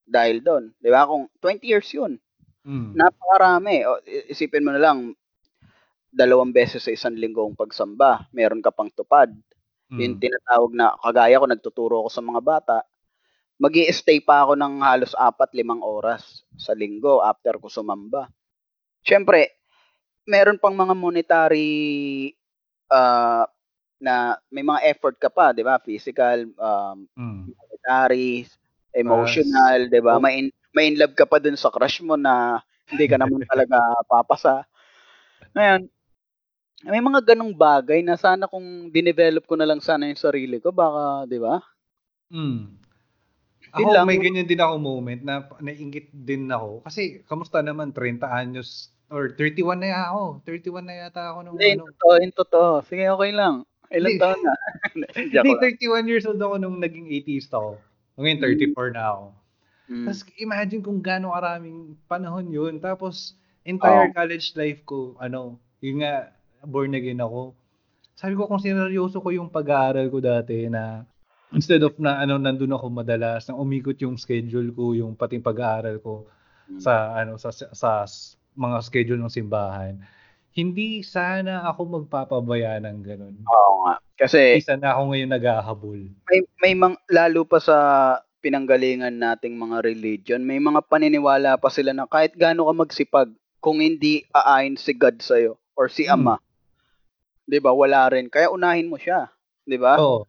[0.06, 0.64] dahil doon.
[0.80, 1.06] Di ba?
[1.08, 2.18] Kung 20 years yun,
[2.66, 2.98] Mm.
[2.98, 3.86] napakarami.
[3.88, 3.98] O,
[4.30, 5.14] isipin mo na lang,
[6.12, 8.26] dalawang beses sa isang linggo ang pagsamba.
[8.34, 9.30] Meron ka pang tupad.
[9.96, 10.22] Yung Mm.
[10.22, 12.78] tinatawag na, kagaya ko, nagtuturo ako sa mga bata.
[13.60, 18.28] mag stay pa ako ng halos apat, limang oras sa linggo after ko sumamba.
[19.06, 19.58] Siyempre,
[20.28, 22.32] meron pang mga monetary
[22.92, 23.46] ah,
[24.00, 25.80] na may mga effort ka pa, di ba?
[25.80, 27.48] Physical, um, Mm.
[27.52, 28.44] monetary,
[28.96, 30.16] emotional, 'di ba?
[30.16, 30.22] Oh.
[30.22, 32.60] May in, may in love ka pa dun sa crush mo na
[32.92, 33.78] hindi ka naman talaga
[34.08, 34.64] papasa.
[35.56, 35.88] Ngayon,
[36.86, 40.70] may mga ganong bagay na sana kung dinevelop ko na lang sana yung sarili ko,
[40.74, 41.60] baka, 'di ba?
[42.32, 42.78] Mm.
[43.76, 44.06] Ako, lang.
[44.08, 46.86] may ganyan din ako moment na nainggit din ako.
[46.86, 50.42] Kasi, kamusta naman, 30 anyos, or 31 na ako.
[50.46, 51.82] 31 na yata ako nung Hindi, ano.
[51.84, 52.16] yung totoo,
[52.46, 52.72] totoo.
[52.88, 53.66] Sige, okay lang.
[53.92, 54.54] Ilang taon na?
[55.16, 55.60] Hindi, lang.
[56.04, 57.78] 31 years old ako nung naging atheist ako.
[58.16, 59.24] Ngayon, 34 na ako.
[59.86, 60.04] Mm.
[60.08, 62.74] Tapos, imagine kung gaano karaming panahon yun.
[62.82, 64.14] Tapos, entire Oo.
[64.16, 66.32] college life ko, ano, yun nga,
[66.66, 67.54] born again ako.
[68.16, 71.04] Sabi ko, kung sineryoso ko yung pag-aaral ko dati na
[71.54, 76.02] instead of na ano nandun ako madalas na umikot yung schedule ko yung pati pag-aaral
[76.02, 76.26] ko
[76.66, 76.82] Mm.
[76.82, 78.02] sa ano sa, sa sa
[78.58, 79.94] mga schedule ng simbahan
[80.56, 84.00] hindi sana ako magpapabaya ng ganun Oo nga.
[84.16, 87.76] Kasi, isa na ako ngayon naghahabol may may mang, lalo pa sa
[88.42, 93.28] pinanggalingan nating mga religion, may mga paniniwala pa sila na kahit gaano ka magsipag,
[93.62, 96.18] kung hindi aayon si God sa'yo or si Hmm.
[96.18, 96.36] Ama,
[97.48, 97.70] 'di ba?
[97.74, 98.26] Wala rin.
[98.30, 99.30] Kaya unahin mo siya,
[99.66, 99.98] 'di ba?
[99.98, 100.26] oo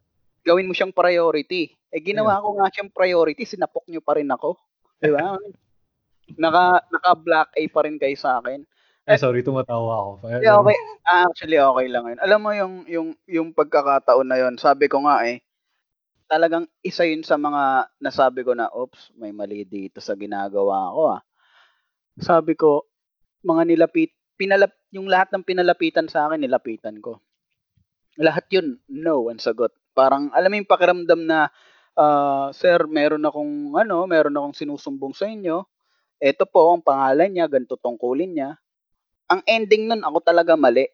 [0.47, 1.73] Gawin mo siyang priority.
[1.91, 4.55] Eh ginawa ko nga siyang priority, sinapok niyo pa rin ako,
[5.01, 5.35] 'di ba?
[6.43, 8.63] naka naka black eye pa rin kayo sa akin.
[9.07, 10.77] Eh sorry tumatawa ako Hindi, okay.
[11.07, 12.19] Ah, actually, okay lang yun.
[12.19, 15.39] Alam mo yung, yung, yung pagkakataon na yun, sabi ko nga eh,
[16.31, 21.01] talagang isa yun sa mga nasabi ko na, oops, may mali dito sa ginagawa ko
[21.19, 21.21] ah.
[22.19, 22.85] Sabi ko,
[23.45, 27.21] mga nilapit, pinalap, yung lahat ng pinalapitan sa akin, nilapitan ko.
[28.19, 29.73] Lahat yun, no, ang sagot.
[29.95, 31.49] Parang, alam mo yung pakiramdam na,
[31.97, 35.63] ah, sir, meron akong, ano, meron akong sinusumbong sa inyo.
[36.21, 38.51] Ito po ang pangalan niya, ganito tungkulin niya
[39.27, 40.87] ang ending nun, ako talaga mali.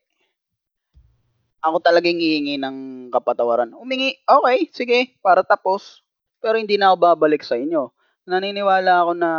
[1.63, 2.77] Ako talaga yung hihingi ng
[3.13, 3.71] kapatawaran.
[3.77, 6.03] Umingi, okay, sige, para tapos.
[6.43, 7.93] Pero hindi na ako babalik sa inyo.
[8.27, 9.31] Naniniwala ako na,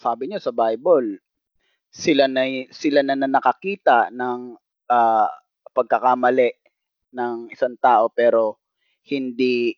[0.00, 1.20] sabi niyo sa Bible,
[1.92, 4.56] sila na, sila na, na nakakita ng
[4.88, 5.28] ah,
[5.74, 6.54] pagkakamali
[7.14, 8.58] ng isang tao pero
[9.06, 9.74] hindi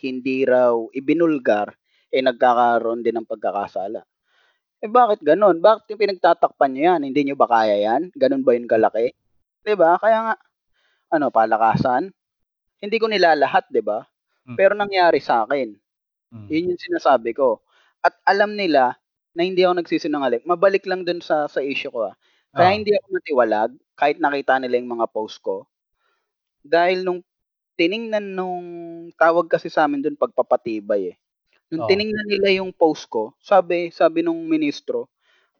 [0.00, 1.76] hindi raw ibinulgar
[2.08, 4.02] eh nagkakaroon din ng pagkakasala.
[4.82, 5.60] Eh bakit ganun?
[5.60, 7.00] Bakit yung pinagtatakpan nyo yan?
[7.04, 8.08] Hindi nyo ba kaya yan?
[8.16, 9.12] Ganun ba yun kalaki?
[9.60, 10.00] 'Di ba?
[10.00, 10.34] Kaya nga,
[11.14, 12.12] ano, palakasan?
[12.82, 14.06] Hindi ko nilalahat, 'di ba?
[14.48, 14.56] Mm.
[14.58, 15.76] Pero nangyari sa akin.
[16.34, 16.48] Mm.
[16.52, 17.60] Yun yung sinasabi ko.
[18.04, 18.96] At alam nila
[19.36, 20.44] na hindi ako nagsisinungaling.
[20.48, 22.12] Mabalik lang dun sa sa issue ko.
[22.12, 22.16] Ah.
[22.56, 22.76] Kaya Ah.
[22.76, 25.66] hindi ako matiwalag kahit nakita nila yung mga post ko.
[26.64, 27.20] Dahil nung
[27.80, 28.66] tiningnan nung
[29.18, 31.16] tawag kasi sa amin dun pagpapatibay eh.
[31.70, 31.90] Nung Oo.
[31.90, 35.06] tiningnan nila yung post ko, sabi sabi nung ministro,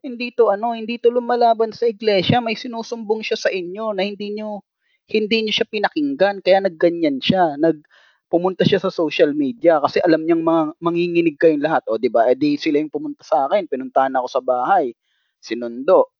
[0.03, 4.35] hindi to ano, hindi to lumalaban sa iglesia, may sinusumbong siya sa inyo na hindi
[4.35, 4.67] nyo
[5.11, 7.55] hindi niyo siya pinakinggan kaya nagganyan siya.
[7.59, 7.83] Nag
[8.31, 11.83] pumunta siya sa social media kasi alam niyang mga manginginig kayong lahat.
[11.91, 12.31] O, di ba?
[12.31, 13.67] Eh, di sila yung pumunta sa akin.
[13.67, 14.95] Pinuntahan ako sa bahay.
[15.43, 16.15] Sinundo.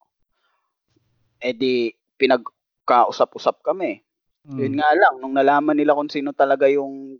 [1.39, 4.03] Eh, di pinagkausap-usap kami.
[4.43, 4.59] Mm.
[4.59, 7.17] Yun nga lang, nung nalaman nila kung sino talaga yung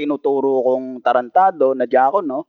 [0.00, 2.48] tinuturo kong tarantado na diakon, no?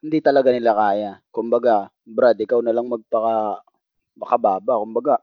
[0.00, 1.12] Hindi talaga nila kaya.
[1.34, 3.60] Kumbaga, Brad, ikaw na lang magpaka
[4.16, 4.80] makababa.
[4.80, 5.14] Kumbaga,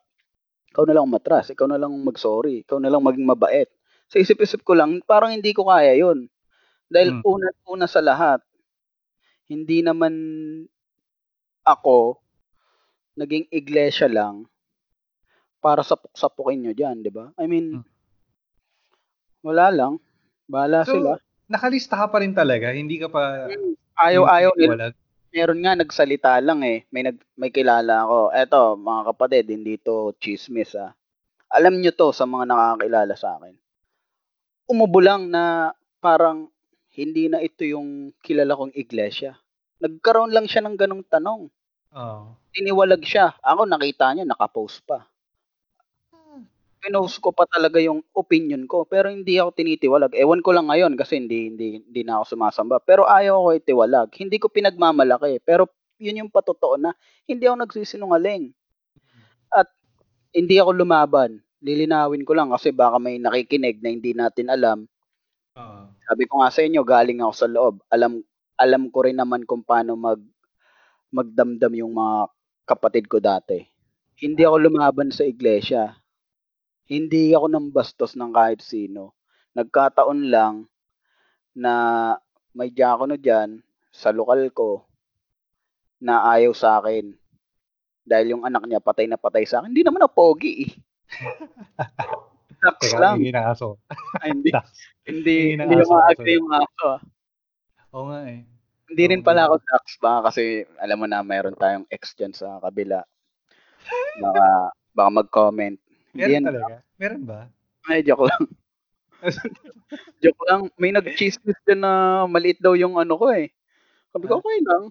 [0.71, 3.69] ikaw na lang matras, ikaw na lang mag-sorry, ikaw na lang maging mabait.
[4.11, 6.27] Sa isip-isip ko lang, parang hindi ko kaya yun.
[6.91, 7.23] Dahil Mm.
[7.25, 8.39] una-una sa lahat,
[9.47, 10.13] hindi naman
[11.67, 12.19] ako
[13.17, 14.45] naging iglesia lang
[15.59, 17.33] para sapok-sapukin nyo dyan, di ba?
[17.41, 17.85] I mean, Mm.
[19.43, 19.93] wala lang.
[20.47, 21.11] Bahala So, sila.
[21.47, 23.47] Nakalista ka pa rin talaga, hindi ka pa
[23.97, 24.73] Ayaw-ayaw nila.
[24.77, 24.87] Wala.
[25.33, 26.85] Meron nga nagsalita lang eh.
[26.93, 28.19] May nag may kilala ako.
[28.31, 30.93] Eto, mga kapatid, hindi to chismis ah.
[31.51, 33.55] Alam nyo to sa mga nakakilala sa akin.
[34.67, 35.73] Umubo lang na
[36.03, 36.51] parang
[36.93, 39.37] hindi na ito yung kilala kong iglesia.
[39.79, 41.47] Nagkaroon lang siya ng ganong tanong.
[41.93, 42.35] Oo.
[42.51, 43.37] Tiniwalag siya.
[43.41, 45.05] Ako nakita niya, nakapost pa.
[46.77, 50.13] Pinost ko pa talaga yung opinion ko, pero hindi ako tinitiwalag.
[50.13, 52.77] Ewan ko lang ngayon kasi hindi, hindi, hindi na ako sumasamba.
[52.85, 54.09] Pero ayaw ko itiwalag.
[54.13, 55.41] Hindi ko pinagmamalaki.
[55.41, 55.65] Pero
[55.97, 56.93] yun yung patotoo na
[57.25, 58.53] hindi ako nagsisinungaling.
[59.49, 59.67] At
[60.37, 61.41] hindi ako lumaban.
[61.65, 64.85] Lilinawin ko lang kasi baka may nakikinig na hindi natin alam.
[65.57, 65.81] Oo.
[66.05, 67.75] Sabi ko nga sa inyo, galing ako sa loob.
[67.89, 68.21] Alam
[68.57, 70.21] alam ko rin naman kung paano mag
[71.13, 72.29] magdamdam yung mga
[72.67, 73.63] kapatid ko dati.
[74.17, 75.93] Hindi ako lumaban sa iglesia.
[76.87, 79.11] Hindi ako nang bastos ng kahit sino.
[79.53, 80.67] Nagkataon lang
[81.51, 81.73] na
[82.55, 83.59] may diakono diyan
[83.91, 84.85] sa lokal ko
[85.99, 87.11] na ayaw sa akin.
[88.07, 89.73] Dahil yung anak niya patay na patay sa akin.
[89.75, 90.71] Hindi naman ako pogi eh.
[92.63, 93.15] Tax Teka, lang.
[93.21, 93.77] hindi na aso.
[94.17, 94.65] Ay, hindi, Tax.
[95.05, 95.93] hindi, Hindi na hindi aso,
[96.25, 96.85] yung aso.
[96.87, 96.99] ah.
[97.93, 98.41] Oo nga eh.
[98.87, 99.51] Hindi rin pala hindi.
[99.51, 103.03] ako tax ba kasi alam mo na mayroon tayong ex dyan sa kabila.
[104.23, 104.45] Baka,
[104.95, 105.77] baka mag-comment.
[106.17, 106.43] Meron yan.
[106.43, 106.75] talaga?
[106.95, 107.39] Meron ba?
[107.85, 108.43] Ay, joke lang.
[110.19, 110.61] Joke lang.
[110.75, 111.91] May nag-chismis dyan na
[112.25, 113.49] maliit daw yung ano ko eh.
[114.11, 114.39] Sabi ko, Ah.
[114.39, 114.83] okay lang.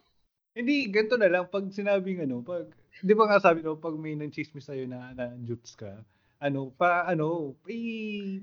[0.51, 1.45] Hindi, ganito na lang.
[1.47, 2.66] Pag sinabing ano, pag,
[2.97, 6.01] di ba nga sabi no, pag may nang-chismis sa'yo na, na jutes ka,
[6.39, 7.79] ano, pa, ano, i,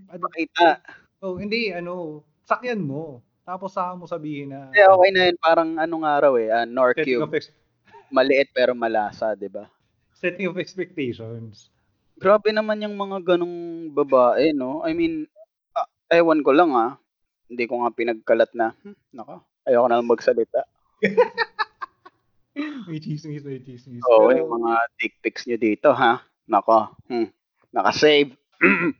[0.07, 0.79] ano, Makita.
[1.19, 3.19] oh, hindi, ano, sakyan mo.
[3.41, 5.37] Tapos saka mo sabihin na, Eh, okay na yun.
[5.37, 6.47] Parang anong araw eh.
[6.47, 7.25] Uh, Nor setting Cube.
[7.25, 7.51] of, ex-
[8.07, 9.65] Maliit pero malasa, di ba?
[10.13, 11.72] setting of expectations.
[12.17, 14.85] Grabe naman yung mga ganong babae, no?
[14.85, 15.25] I mean,
[15.73, 16.97] ah, ewan ko lang ah.
[17.49, 20.61] Hindi ko nga pinagkalat na, hmm, nako, ayoko na lang magsalita.
[22.85, 23.97] May chismis, may chismis.
[24.05, 26.21] Oo, Pero, yung mga dick pics nyo dito, ha?
[26.45, 27.25] Nako, hmm,
[27.73, 28.37] nakasave.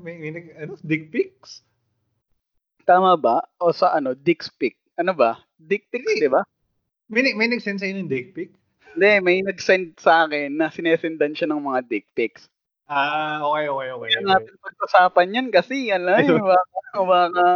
[0.00, 1.60] may, may, nag- ano, dick pics?
[2.88, 3.44] Tama ba?
[3.60, 4.80] O sa ano, dick pic.
[4.96, 5.44] Ano ba?
[5.60, 6.24] Dick pics, Hindi.
[6.24, 6.40] di ba?
[7.12, 8.56] May, nag- may nag-send sa'yo ng dick pic?
[8.98, 12.50] Hindi, may nag-send sa akin na sinesendan siya ng mga dick pics.
[12.90, 14.10] Ah, okay, okay, okay.
[14.10, 16.42] Kaya natin pag-usapan yan kasi, alam, Ayun.
[16.42, 17.46] baka, baka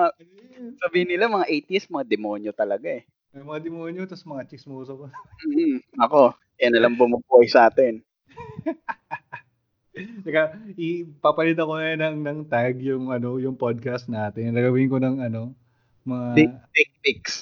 [0.87, 3.03] sabihin nila mga atheist, mga demonyo talaga eh.
[3.35, 5.11] May mga demonyo, tapos mga chismoso pa.
[5.51, 6.31] Mm, ako,
[6.63, 8.07] yan na lang bumubuhay sa atin.
[10.23, 14.55] Teka, ipapalit ako na ng, ng tag yung ano, yung podcast natin.
[14.55, 15.59] Nagawin ko ng ano,
[16.07, 17.35] mga Dick, dick pics.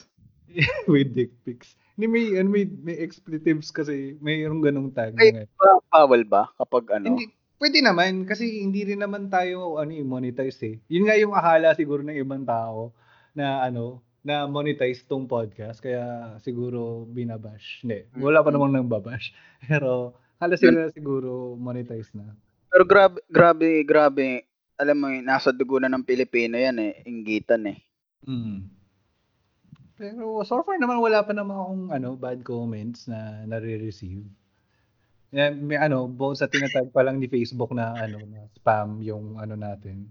[0.90, 1.76] with dick pics.
[2.00, 5.12] Hindi may ano may, may expletives kasi mayroong ganong tag.
[5.20, 7.12] Ay, ba, bawal ba kapag ano?
[7.12, 7.28] Hindi
[7.60, 10.76] pwede naman kasi hindi rin naman tayo ano eh, monetize eh.
[10.88, 12.96] Yun nga yung akala siguro ng ibang tao
[13.36, 17.84] na ano na monetize tong podcast kaya siguro binabash.
[17.84, 19.36] Hindi, wala pa namang nang babash.
[19.68, 22.32] Pero hala sila siguro monetize na.
[22.72, 24.48] Pero grabe, grabe, grabe.
[24.80, 27.04] Alam mo, nasa dugo na ng Pilipino yan eh.
[27.04, 27.84] Inggitan eh.
[28.24, 28.79] Mm.
[30.00, 34.24] Pero so far naman wala pa naman akong ano bad comments na nare-receive.
[35.36, 39.36] Yan, may ano, both sa tinatag pa lang ni Facebook na ano na spam yung
[39.36, 40.08] ano natin.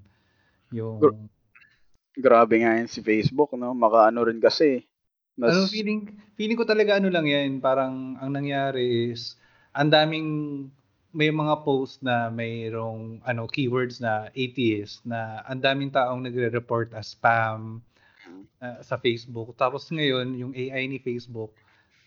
[0.70, 1.28] Yung Gr-
[2.20, 3.74] Grabe nga yan si Facebook, no?
[3.74, 4.86] Makaano rin kasi.
[5.40, 9.40] Mas, ano feeling feeling ko talaga ano lang yan, parang ang nangyari is
[9.74, 10.30] ang daming
[11.10, 17.18] may mga post na mayroong ano keywords na atheist na ang daming taong nagre-report as
[17.18, 17.82] spam
[18.62, 19.55] uh, sa Facebook.
[19.55, 21.55] Tapos ngayon, yung AI ni Facebook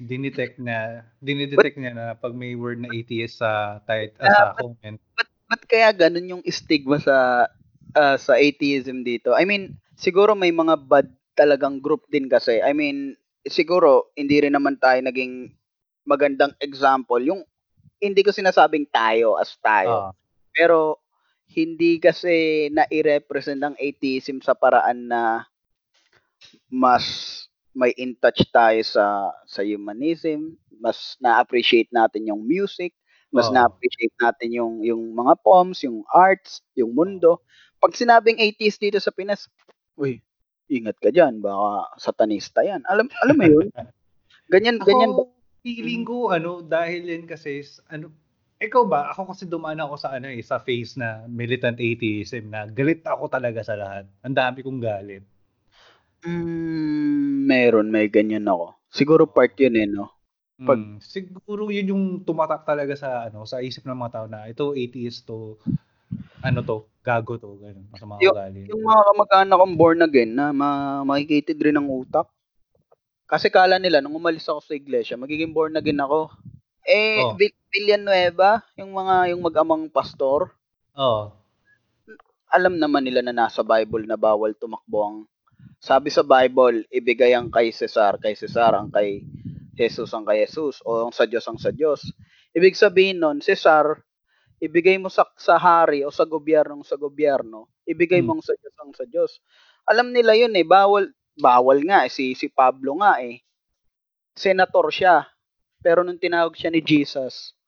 [0.03, 4.99] dinetect na dinidetect niya na pag may word na atheist sa tit- uh, sa comment.
[5.15, 7.47] ba't, ba't kaya ganun yung stigma sa
[7.95, 9.37] ah, sa atheism dito?
[9.37, 12.61] I mean, siguro may mga bad talagang group din kasi.
[12.61, 15.53] I mean, siguro hindi rin naman tayo naging
[16.05, 17.21] magandang example.
[17.23, 17.47] Yung
[18.03, 20.11] hindi ko sinasabing tayo as tayo.
[20.11, 20.13] Ah,
[20.53, 20.99] Pero
[21.53, 25.52] hindi kasi na-represent ang atheism sa paraan na
[26.69, 27.05] mas
[27.73, 32.93] may in touch tayo sa sa humanism, mas na-appreciate natin yung music,
[33.33, 33.55] mas Oo.
[33.57, 37.41] na-appreciate natin yung yung mga poems, yung arts, yung mundo.
[37.81, 39.49] Pag sinabing atheist dito sa Pinas,
[39.97, 40.21] uy,
[40.69, 42.85] ingat ka diyan, baka satanista 'yan.
[42.87, 43.69] Alam alam mo 'yun?
[44.53, 45.13] Ganyan ako, ganyan
[45.65, 48.13] feeling ko ano dahil yan kasi ano
[48.63, 52.67] ikaw ba ako kasi dumaan ako sa ano eh sa face na militant atheism na
[52.69, 54.05] galit ako talaga sa lahat.
[54.23, 55.25] Ang dami kong galit.
[56.23, 58.79] Mm, meron, may ganyan ako.
[58.89, 60.15] Siguro part 'yun eh, no?
[60.57, 64.47] Pag- Mm, siguro yun yung tumatak talaga sa ano sa isip ng mga tao na
[64.47, 65.59] ito atheist to
[66.41, 68.71] ano to gago to ganun masama Yung- ugali.
[68.71, 70.69] Yung mga kamag-anak kong born again na ma
[71.03, 72.31] makikitid rin ng utak.
[73.27, 76.31] Kasi kala nila nung umalis ako sa iglesia, magiging born again ako.
[76.85, 77.35] Eh, Oh.
[77.35, 80.53] Vi- Villanueva, yung mga yung mag-amang pastor,
[80.93, 81.33] Oo.
[82.47, 85.17] alam naman nila na nasa Bible na bawal tumakbo ang
[85.83, 89.19] sabi sa Bible, ibigay ang kay Cesar, kay Cesar ang kay
[89.75, 92.07] Jesus ang kay Jesus o ang sa Diyos ang sa Diyos.
[92.55, 93.99] Ibig sabihin nun, Cesar,
[94.63, 98.47] ibigay mo sa, sa hari o sa gobyerno sa gobyerno, ibigay mo Hmm.
[98.47, 99.43] sa Diyos ang sa Diyos.
[99.91, 103.43] Alam nila yun eh, bawal, bawal nga eh, si, si Pablo nga eh.
[104.39, 105.27] Senator siya.
[105.83, 107.59] Pero nung tinawag siya ni Jesus,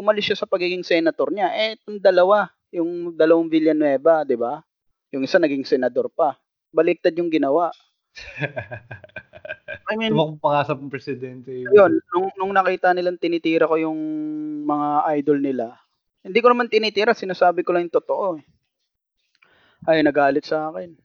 [0.00, 1.52] umalis siya sa pagiging senator niya.
[1.52, 4.64] Eh, itong dalawa, yung dalawang Villanueva, di ba?
[5.12, 6.40] Yung isa naging senador pa.
[6.74, 7.70] Baliktad yung ginawa.
[9.90, 11.50] I mean, Tumakbo pa nga sa presidente.
[11.54, 13.98] yun, nung, nung nakita nilang tinitira ko yung
[14.66, 14.88] mga
[15.20, 15.78] idol nila,
[16.24, 18.40] hindi ko naman tinitira, sinasabi ko lang yung totoo.
[18.40, 18.44] eh.
[19.84, 20.96] Ay, nagalit sa akin.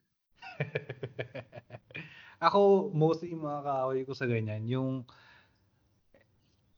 [2.47, 5.03] Ako, mostly yung mga kaaway ko sa ganyan, yung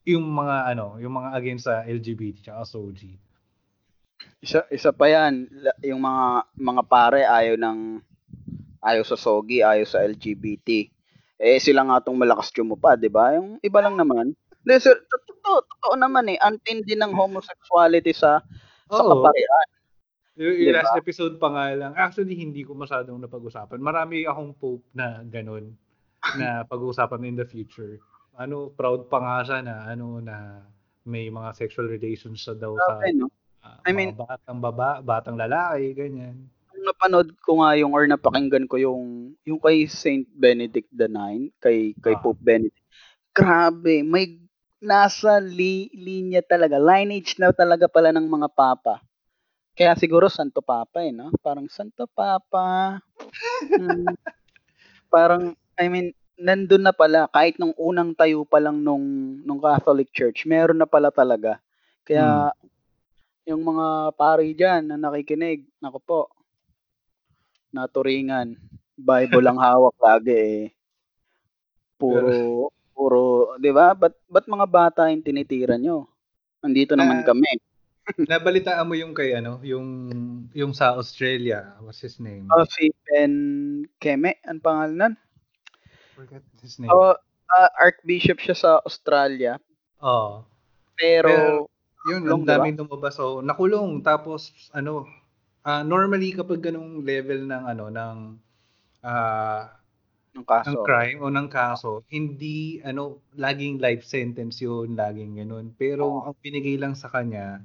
[0.02, 3.22] yung mga ano, yung mga against sa LGBT tsaka SOG.
[4.42, 5.46] Isa, isa pa yan,
[5.86, 8.02] yung mga mga pare ayaw ng
[8.82, 10.90] ayaw sa sogi, ayaw sa LGBT.
[11.42, 13.34] Eh sila nga tong malakas pa, 'di ba?
[13.38, 14.34] Yung iba lang naman.
[14.62, 16.38] Hindi, sir, totoo, totoo naman eh.
[16.38, 18.46] Antindi ng homosexuality sa
[18.86, 19.10] sa Oo.
[19.26, 19.68] kaparian.
[20.38, 20.82] Yung, yung Diba?
[20.86, 23.82] last episode pa nga lang, actually hindi ko masyadong napag-usapan.
[23.82, 25.76] Marami akong pope na ganun
[26.38, 28.00] na pag-uusapan in the future.
[28.38, 30.62] Ano, proud pa nga siya na ano na
[31.04, 33.28] may mga sexual relations siya daw sa Okay, no?
[33.66, 36.48] ah, I mean- batang baba, batang lalaki, ganyan.
[36.82, 41.94] Napanood ko nga yung or napakinggan ko yung yung kay Saint Benedict the Nine, kay
[42.02, 42.22] kay Ah.
[42.24, 42.78] Pope Benedict.
[43.36, 44.38] Grabe, may
[44.82, 49.00] nasa li, linya talaga, lineage na talaga pala ng mga papa.
[49.78, 51.32] Kaya siguro Santo Papa eh, no?
[51.42, 53.00] Parang Santo Papa.
[53.78, 54.14] Hmm,
[55.14, 59.04] parang I mean, nandun na pala kahit nung unang tayo pa lang nung
[59.46, 61.60] nung Catholic Church, meron na pala talaga.
[62.08, 62.52] Kaya
[63.50, 66.20] yung mga pari diyan na nakikinig, nako po,
[67.74, 68.56] naturingan.
[68.96, 70.62] Bible ang hawak lagi eh.
[71.98, 73.22] Puro, puro,
[73.58, 73.94] di ba?
[73.94, 76.10] Ba't, ba't mga bata yung tinitira nyo?
[76.62, 77.34] Andito naman Ah.
[77.34, 77.50] kami.
[78.32, 80.10] Nabalitaan mo yung kay ano, yung
[80.52, 82.50] yung sa Australia, what's his name?
[82.50, 83.34] Oh, si Ben
[84.02, 85.14] Keme, ang pangalan nun?
[86.18, 86.90] Forget his name.
[86.90, 87.14] Oh,
[87.48, 89.62] ah, Archbishop siya sa Australia.
[90.02, 90.42] Oh.
[90.98, 91.70] Pero, Pero,
[92.10, 92.58] Yun, ang diba?
[92.58, 93.14] daming lumabas.
[93.14, 94.02] So, nakulong.
[94.02, 95.06] Tapos, ano,
[95.66, 98.18] ah, normally kapag ganung level ng, ano, ng,
[99.06, 99.72] ah,
[100.32, 100.80] ng ng kaso.
[100.88, 105.76] crime o ng kaso, hindi, ano, laging life sentence yun, laging ganun.
[105.76, 107.60] Pero, ang binigay lang sa kanya,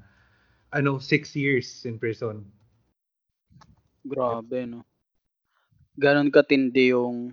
[0.75, 2.43] ano, six years in prison.
[4.07, 4.83] Grabe, no?
[5.97, 7.33] Ganon katindi yung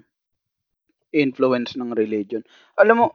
[1.14, 2.42] influence ng religion.
[2.80, 3.08] Alam mo,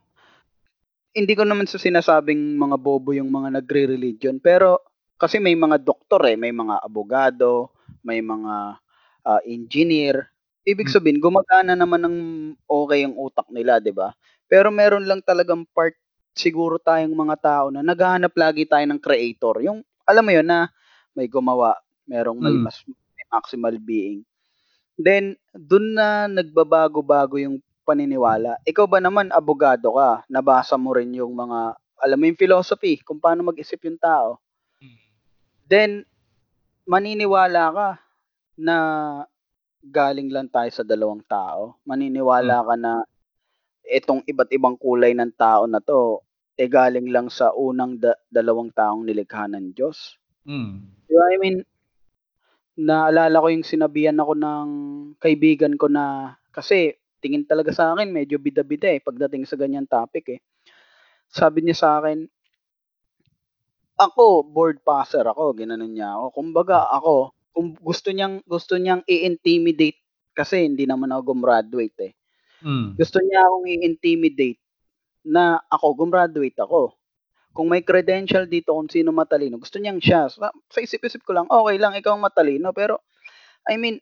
[1.17, 4.88] hindi ko naman sa sinasabing mga bobo yung mga nagre-religion, pero
[5.21, 7.71] kasi may mga doktor eh, may mga abogado,
[8.07, 8.79] may mga
[9.29, 10.31] ah, engineer.
[10.69, 10.93] Ibig Hmm.
[10.93, 12.17] sabihin, gumagana naman ng
[12.69, 14.13] okay ang utak nila, 'di ba?
[14.51, 15.97] Pero meron lang talagang part
[16.37, 19.61] siguro tayong mga tao na naghahanap lagi tayo ng creator.
[19.65, 20.69] Yung alam mo 'yun na
[21.17, 21.77] may gumawa,
[22.09, 22.63] merong may Hmm.
[22.63, 24.23] mas may maximal being.
[24.99, 27.59] Then dun na nagbabago-bago yung
[27.89, 28.59] paniniwala.
[28.69, 33.19] Ikaw ba naman abogado ka, nabasa mo rin yung mga alam mo yung philosophy kung
[33.23, 34.39] paano mag-isip yung tao.
[35.69, 36.09] Then
[36.89, 37.89] maniniwala ka
[38.57, 38.77] na
[39.85, 41.77] galing lang tayo sa dalawang tao.
[41.85, 43.05] Maniniwala ka na
[43.85, 46.25] itong iba't ibang kulay ng tao na to
[46.59, 50.19] eh galing lang sa unang da- dalawang taong nilikha ng Diyos.
[50.43, 50.91] Mm.
[51.07, 51.25] Di ba?
[51.31, 51.57] I mean,
[52.75, 54.69] naalala ko yung sinabihan ako ng
[55.23, 60.39] kaibigan ko na kasi tingin talaga sa akin medyo bida-bida eh pagdating sa ganyan topic
[60.39, 60.41] eh.
[61.31, 62.27] Sabi niya sa akin,
[63.99, 66.27] ako board passer ako, ginanon niya ako.
[66.39, 69.99] Kumbaga ako, kung gusto niyang gusto niyang i-intimidate
[70.33, 72.13] kasi hindi naman ako gumraduate eh.
[72.63, 72.95] Mm.
[72.95, 74.61] Gusto niya akong i-intimidate
[75.27, 76.95] na ako gumraduate ako.
[77.51, 80.31] Kung may credential dito kung sino matalino, gusto niyang siya.
[80.31, 82.71] Sa, sa isip-isip ko lang, okay lang, ikaw ang matalino.
[82.71, 83.03] Pero,
[83.67, 83.99] I mean,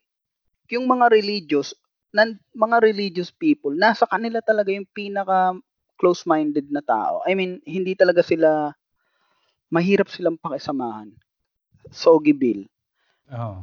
[0.68, 1.72] yung mga religious,
[2.12, 5.56] nan, mga religious people, nasa kanila talaga yung pinaka
[5.96, 7.24] close-minded na tao.
[7.24, 8.76] I mean, hindi talaga sila,
[9.70, 11.10] mahirap silang pakisamahan.
[11.90, 12.66] Sogi Bill.
[13.30, 13.62] Oh.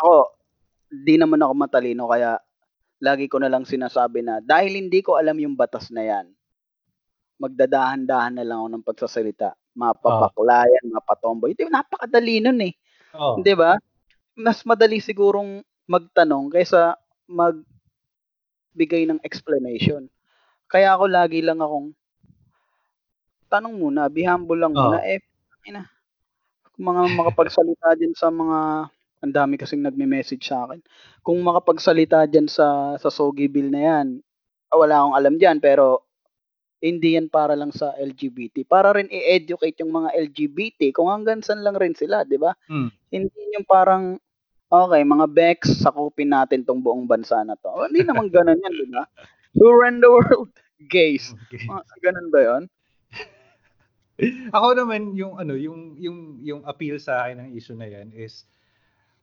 [0.00, 0.36] Ako,
[0.88, 2.40] di naman ako matalino, kaya
[2.98, 6.26] lagi ko na lang sinasabi na dahil hindi ko alam yung batas na yan,
[7.38, 9.54] magdadahan-dahan na lang ako ng pagsasalita.
[9.78, 11.54] Mapapaklayan, mapatomboy.
[11.54, 12.74] Di, napakadali nun eh.
[13.14, 13.38] Oh.
[13.38, 13.78] Di ba?
[14.34, 16.98] Mas madali sigurong magtanong kaysa
[17.30, 20.10] magbigay ng explanation.
[20.66, 21.94] Kaya ako lagi lang akong
[23.48, 24.82] tanong muna, be humble lang Oo.
[24.82, 24.98] muna.
[25.06, 25.22] Eh,
[25.68, 25.84] ina,
[26.72, 30.78] kung mga makapagsalita din sa mga Ang dami kasing nagme-message sa akin.
[31.26, 34.06] Kung makapagsalita dyan sa, sa Sogi Bill na yan,
[34.70, 36.06] wala akong alam dyan, pero
[36.78, 38.62] hindi yan para lang sa LGBT.
[38.62, 42.54] Para rin i-educate yung mga LGBT kung hanggang saan lang rin sila, di ba?
[42.70, 42.94] Mm.
[43.10, 44.22] Hindi yung parang,
[44.70, 47.74] okay, mga Bex, sakupin natin tong buong bansa na to.
[47.90, 49.02] Hindi naman ganun yan, di ba?
[49.58, 50.54] Who run the world?
[50.94, 51.34] Gays.
[51.50, 51.66] Okay.
[51.66, 52.62] Mga ganun ba yun?
[54.56, 58.44] Ako naman yung ano, yung yung yung appeal sa akin ng issue na 'yan is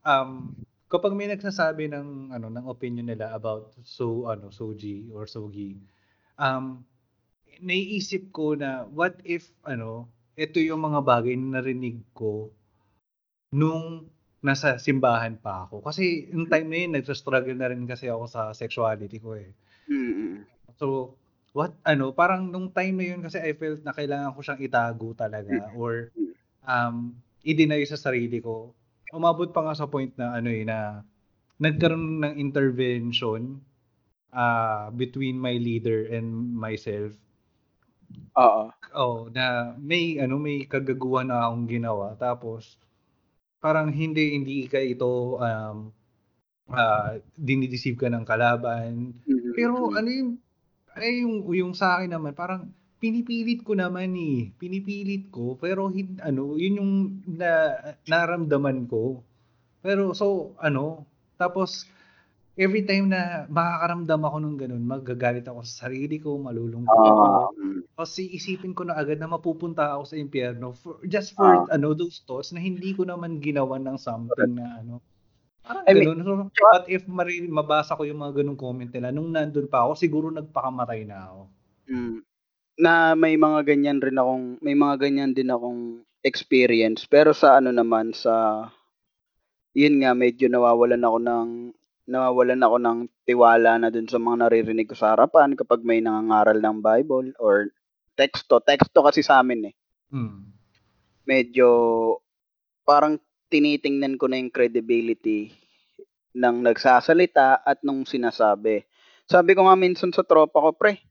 [0.08, 0.56] um
[0.88, 5.76] kapag may nagsasabi ng ano ng opinion nila about so ano soji or sogi
[6.39, 6.86] um
[7.60, 10.08] naiisip ko na what if ano
[10.39, 12.52] ito yung mga bagay na narinig ko
[13.56, 14.08] nung
[14.43, 18.52] nasa simbahan pa ako kasi yung time na yun nagsa-struggle na rin kasi ako sa
[18.54, 19.52] sexuality ko eh
[19.86, 20.46] Mm.
[20.82, 21.14] So,
[21.56, 25.16] what ano, parang nung time na yun kasi I felt na kailangan ko siyang itago
[25.16, 26.12] talaga or
[26.68, 27.16] um
[27.47, 28.76] i-deny sa sarili ko.
[29.16, 30.99] Umabot pa nga sa point na ano eh na
[31.56, 33.64] nagkaroon ng intervention
[34.36, 37.16] uh, between my leader and myself.
[38.36, 38.76] Oo.
[38.91, 42.76] Oh, na may ano may kagaguhan na akong ginawa tapos
[43.64, 45.89] parang hindi hindi ka ito um
[46.70, 49.56] uh, dinideceive ka ng kalaban Mm.
[49.56, 50.32] pero ano yung
[50.96, 54.50] ay yung yung sa akin naman parang pinipilit ko naman eh.
[54.58, 56.93] Pinipilit ko pero hin, ano, yun yung
[57.38, 57.76] na,
[58.08, 59.22] naramdaman ko.
[59.84, 61.06] Pero so ano,
[61.38, 61.86] tapos
[62.58, 67.26] every time na makakaramdam ako ng ganun, magagalit ako sa sarili ko, malulungkot ako.
[67.60, 67.82] mm.
[67.96, 71.76] Kasi isipin ko na agad na mapupunta ako sa impyerno for, just for Ah.
[71.76, 75.00] ano those thoughts na hindi ko naman ginawa ng something na ano.
[75.66, 76.53] Parang I mean, ganun.
[76.53, 79.97] So, what if mari, mabasa ko yung mga ganung comment nila nung nandun pa ako,
[79.97, 81.41] siguro nagpakamatay na ako.
[81.89, 82.18] Mm.
[82.78, 87.70] Na may mga ganyan rin akong may mga ganyan din akong experience pero sa ano
[87.70, 88.66] naman sa
[89.78, 91.49] yun nga medyo nawawalan ako ng
[92.05, 96.61] nawawalan ako ng tiwala na dun sa mga naririnig ko sa harapan kapag may nangangaral
[96.61, 97.74] ng Bible or
[98.13, 98.61] teksto.
[98.61, 99.76] Teksto kasi sa amin eh.
[100.13, 100.53] Hmm.
[101.26, 101.68] Medyo
[102.86, 103.18] parang
[103.50, 105.54] tinitingnan ko na yung credibility
[106.36, 108.84] ng nagsasalita at nung sinasabi.
[109.26, 111.02] Sabi ko nga minsan sa tropa ko, pre,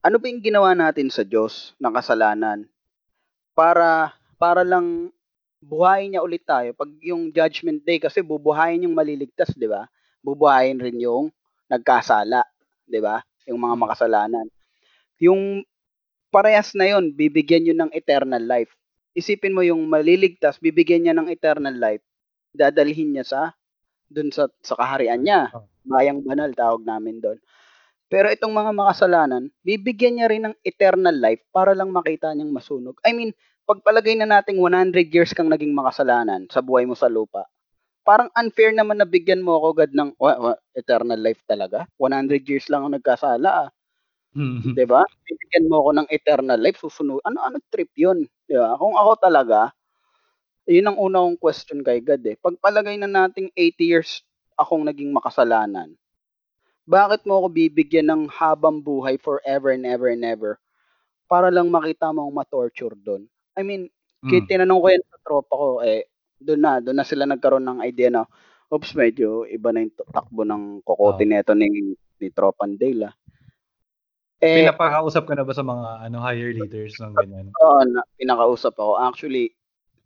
[0.00, 2.64] ano ba yung ginawa natin sa Diyos na kasalanan?
[3.52, 5.12] Para, para lang
[5.62, 6.74] buhayin niya ulit tayo.
[6.74, 9.86] Pag yung judgment day, kasi bubuhayin yung maliligtas, di ba?
[10.24, 11.30] Bubuhayin rin yung
[11.70, 12.42] nagkasala,
[12.82, 13.22] di ba?
[13.46, 14.46] Yung mga makasalanan.
[15.22, 15.62] Yung
[16.34, 18.74] parehas na yon bibigyan yun ng eternal life.
[19.16, 22.00] Isipin mo yung maliligtas, bibigyan niya ng eternal life,
[22.56, 23.42] dadalhin niya sa
[24.10, 25.52] dun sa, sa kaharian niya.
[25.56, 25.68] Oh.
[25.88, 27.38] Bayang banal, tawag namin doon.
[28.12, 32.96] Pero itong mga makasalanan, bibigyan niya rin ng eternal life para lang makita niyang masunog.
[33.04, 33.32] I mean,
[33.68, 37.46] pagpalagay na nating 100 years kang naging makasalanan sa buhay mo sa lupa,
[38.06, 41.86] parang unfair naman na bigyan mo ako agad ng wa, wa, eternal life talaga.
[42.00, 43.50] 100 years lang ako nagkasala.
[43.66, 43.70] Ah.
[44.36, 44.60] Hmm.
[44.76, 45.02] 'Di ba?
[45.28, 47.20] Bibigyan mo ako ng eternal life, susunod.
[47.28, 48.26] Ano ano trip 'yun?
[48.52, 48.76] 'Di ba?
[48.76, 49.72] Kung ako talaga,
[50.68, 52.36] 'yun ang una kong question kay God eh.
[52.40, 54.22] Pagpalagay na nating 80 years
[54.60, 55.96] akong naging makasalanan,
[56.88, 60.58] bakit mo ako bibigyan ng habang buhay forever and ever and ever
[61.30, 63.26] para lang makita mo ang ma-torture doon?
[63.58, 63.88] I mean,
[64.28, 64.46] kaya Hmm.
[64.46, 66.08] tinanong ko yan sa tropa ko, eh,
[66.42, 68.24] doon na, doon na sila nagkaroon ng idea na,
[68.72, 71.28] oops, medyo iba na yung takbo ng kokote Oh.
[71.28, 71.68] neto ni,
[72.22, 73.14] ni Tropan Dale, ah.
[74.42, 77.46] Eh, Pinapakausap ka na ba sa mga ano higher leaders ng ganyan?
[77.62, 78.98] Oo, na, pinakausap ako.
[78.98, 79.54] Actually,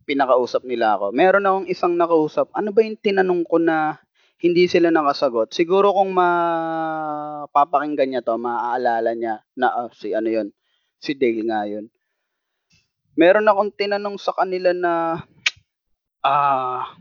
[0.05, 1.09] pinakausap nila ako.
[1.09, 2.45] Meron akong isang nakausap.
[2.53, 3.97] Ano ba yung tinanong ko na
[4.37, 5.57] hindi sila nakasagot?
[5.57, 10.53] Siguro kung mapapakinggan niya to, maaalala niya na ah, si ano yun,
[11.01, 11.89] si Dale nga yun.
[13.17, 15.25] Meron akong tinanong sa kanila na
[16.21, 16.93] ah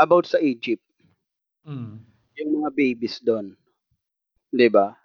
[0.00, 0.80] about sa Egypt,
[1.62, 2.00] Hmm.
[2.34, 3.52] yung mga babies doon.
[4.50, 4.96] 'Di ba?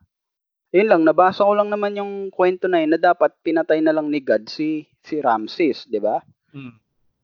[0.76, 4.12] Yun lang, nabasa ko lang naman yung kwento na yun na dapat pinatay na lang
[4.12, 6.20] ni God si si Ramses, 'di ba?
[6.52, 6.76] Hmm.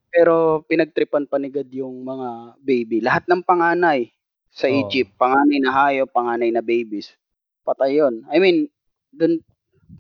[0.08, 3.04] Pero pinagtripan pa ni God yung mga baby.
[3.04, 4.08] Lahat ng panganay
[4.54, 4.86] sa Oo.
[4.86, 7.12] Egypt, panganay na hayop, panganay na babies,
[7.68, 8.24] patay yun.
[8.32, 8.70] I mean,
[9.12, 9.44] dun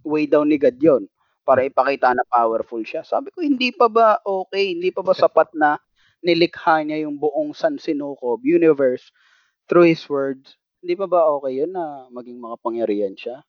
[0.07, 1.03] way down ni God yun
[1.43, 3.03] para ipakita na powerful siya.
[3.03, 4.71] Sabi ko, hindi pa ba okay?
[4.71, 5.75] Hindi pa ba sapat na
[6.23, 9.11] nilikha niya yung buong San Sinukob universe
[9.67, 10.55] through His words?
[10.83, 13.39] Hindi pa ba okay yun na maging makapangyarihan siya?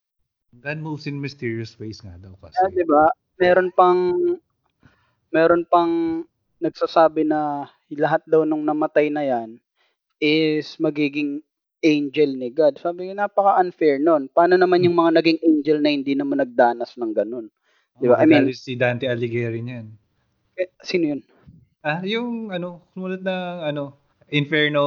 [0.54, 2.54] God moves in mysterious ways nga daw kasi.
[2.62, 3.10] Ah, 'di ba?
[3.42, 4.00] Meron pang
[5.34, 6.22] meron pang
[6.62, 9.58] nagsasabi na lahat daw nung namatay na 'yan
[10.22, 11.42] is magiging
[11.82, 12.78] angel ni God.
[12.78, 14.30] Sabi ko napaka-unfair nun.
[14.30, 17.50] Paano naman yung mga naging angel na hindi naman nagdanas ng ganun?
[17.98, 18.22] Di ba?
[18.22, 19.90] I mean- si Dante Alighieri niyan.
[20.54, 21.20] Eh, sino yun?
[21.82, 23.98] Ah, yung ano, sumunod ng ano,
[24.30, 24.84] Inferno,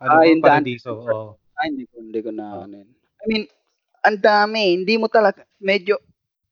[0.00, 0.92] ano Ah, Dante Paradiso.
[1.02, 1.28] Oh.
[1.64, 2.68] Ah, hindi ko, hindi ko na, Oh.
[2.68, 2.90] ano yun.
[2.92, 3.44] I mean,
[4.04, 4.76] ang dami.
[4.76, 5.96] Hindi mo talaga, medyo,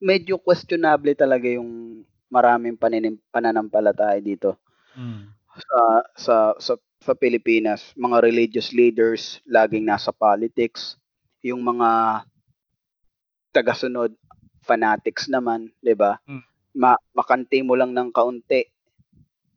[0.00, 2.00] medyo questionable talaga yung
[2.32, 4.56] maraming paninim, pananampalataya dito
[4.96, 5.32] Mm.
[5.60, 5.80] sa,
[6.16, 6.72] sa, sa,
[7.04, 7.92] sa Pilipinas.
[7.96, 10.96] Mga religious leaders, laging nasa politics.
[11.44, 12.24] Yung mga
[13.52, 14.16] tagasunod,
[14.64, 16.16] fanatics naman, di ba?
[16.24, 16.40] Mm.
[16.72, 18.64] Ma, makanti mo lang ng kaunti,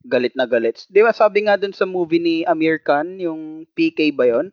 [0.04, 0.84] galit na galit.
[0.92, 4.52] Di ba sabi nga dun sa movie ni Amir Khan, yung PK ba yun?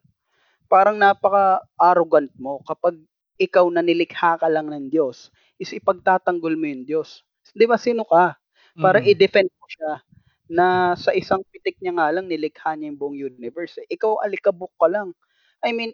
[0.73, 2.97] Parang napaka-arrogant mo kapag
[3.37, 5.29] ikaw na nilikha ka lang ng Diyos,
[5.61, 7.25] is ipagtatanggol mo yung Diyos.
[7.53, 8.39] Di ba sino ka?
[8.81, 9.05] Para Mm.
[9.05, 9.93] i-defend mo siya
[10.53, 10.67] na
[10.99, 13.77] sa isang pitik niya nga lang nilikha niya yung buong universe.
[13.85, 13.89] Eh.
[13.97, 15.13] Ikaw alikabok ka lang.
[15.65, 15.93] I mean,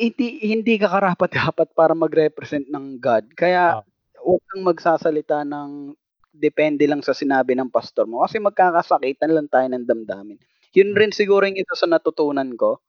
[0.00, 3.32] hindi hindi ka karapat-dapat para mag-represent ng God.
[3.38, 3.82] Kaya Ah.
[4.22, 5.94] huwag kang magsasalita ng
[6.34, 10.38] depende lang sa sinabi ng pastor mo kasi magkakasakitan lang tayo ng damdamin.
[10.76, 10.98] Yun Hmm.
[10.98, 12.80] rin siguro yung isa sa natutunan ko.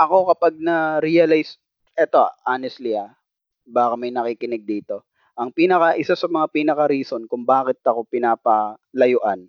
[0.00, 1.60] Ako kapag na-realize,
[1.92, 3.12] eto, honestly ah,
[3.68, 5.04] baka may nakikinig dito.
[5.36, 9.44] Ang pinaka, isa sa mga pinaka reason kung bakit ako pinapalayuan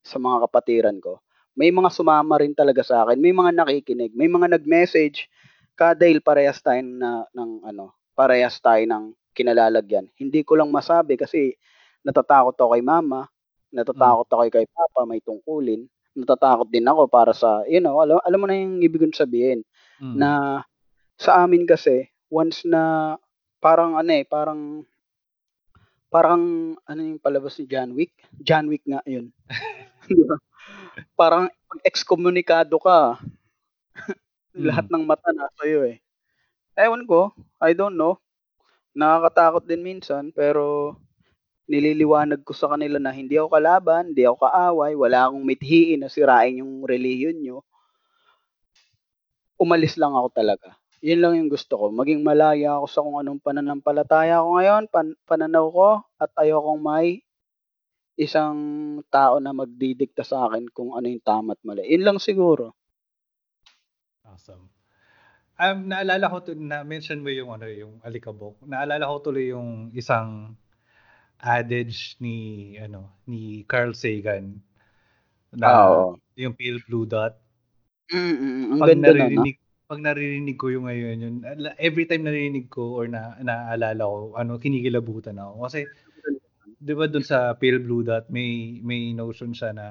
[0.00, 1.20] sa mga kapatiran ko,
[1.52, 5.28] may mga sumama rin talaga sa akin, may mga nakikinig, may mga nag-message,
[5.76, 10.08] kadahil parehas tayo na, ng ano, parehas tayo ng kinalalagyan.
[10.16, 11.60] Hindi ko lang masabi kasi
[12.08, 13.28] natatakot ako kay mama,
[13.68, 15.84] natatakot ako kay papa, may tungkulin,
[16.16, 19.60] natatakot din ako para sa, you know, alam, alam mo na yung ibig kong sabihin,
[20.02, 20.16] Mm.
[20.18, 20.30] na
[21.18, 23.14] sa amin kasi, once na,
[23.62, 24.82] parang ano eh, parang,
[26.10, 28.14] parang, ano yung palabas ni John Wick?
[28.42, 29.30] John Wick nga yun.
[31.20, 33.18] Parang, pag excommunicado ka,
[34.54, 34.70] Mm.
[34.70, 35.98] lahat ng mata nasa iyo eh.
[36.78, 38.18] Ewan ko, I don't know.
[38.94, 40.94] Nakakatakot din minsan, pero
[41.66, 46.10] nililiwanag ko sa kanila na hindi ako kalaban, hindi ako kaaway, wala akong mithiin na
[46.12, 47.64] sirain yung relihiyon nyo.
[49.60, 50.74] Umalis lang ako talaga.
[51.04, 51.92] Yun lang yung gusto ko.
[51.92, 57.20] Maging malaya ako sa kung anong pananampalataya ko ngayon, pan- pananaw ko, at ayokong may
[58.14, 58.56] isang
[59.10, 61.84] tao na magdidikta sa akin kung ano yung tama at mali.
[61.86, 62.72] Yun lang siguro.
[64.24, 64.70] Awesome.
[65.54, 68.58] Um, naalala ko to, na mention mo yung ano yung alikabok.
[68.66, 70.58] Naalala ko tuloy yung isang
[71.38, 74.58] adage ni ano ni Carl Sagan
[75.54, 76.18] na oo.
[76.34, 77.38] yung pale blue dot.
[78.12, 79.48] Mm, ang Pag ganda na, no?
[79.48, 81.34] naririnig pag naririnig ko yung ngayon yun,
[81.76, 85.80] every time naririnig ko or na naaalala ko, ano kinikilabutan ako kasi
[86.80, 89.86] 'di ba dun sa pale blue dot may may notion siya na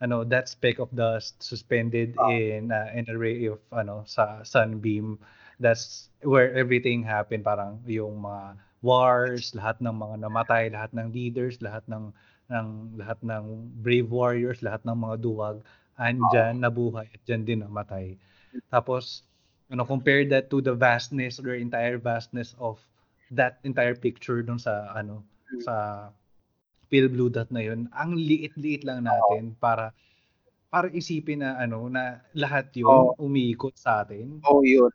[0.00, 2.32] ano that speck of dust suspended Ah.
[2.32, 5.20] in uh, an array of ano sa sunbeam
[5.60, 11.60] that's where everything happened parang yung mga wars lahat ng mga namatay lahat ng leaders
[11.60, 12.12] lahat ng
[12.50, 12.66] ng
[13.00, 13.44] lahat ng
[13.84, 15.56] brave warriors lahat ng mga duwag
[16.00, 18.16] andyan nabuhay at dyan din namatay
[18.72, 19.28] tapos
[19.70, 22.80] ano compare that to the vastness or entire vastness of
[23.30, 25.62] that entire picture dun sa ano Mm.
[25.66, 25.74] sa
[26.90, 29.90] pale blue dot na yun, ang liit-liit lang natin para
[30.70, 33.18] para isipin na ano na lahat yun Oo.
[33.18, 34.38] umiikot sa atin.
[34.46, 34.90] Oh, yun.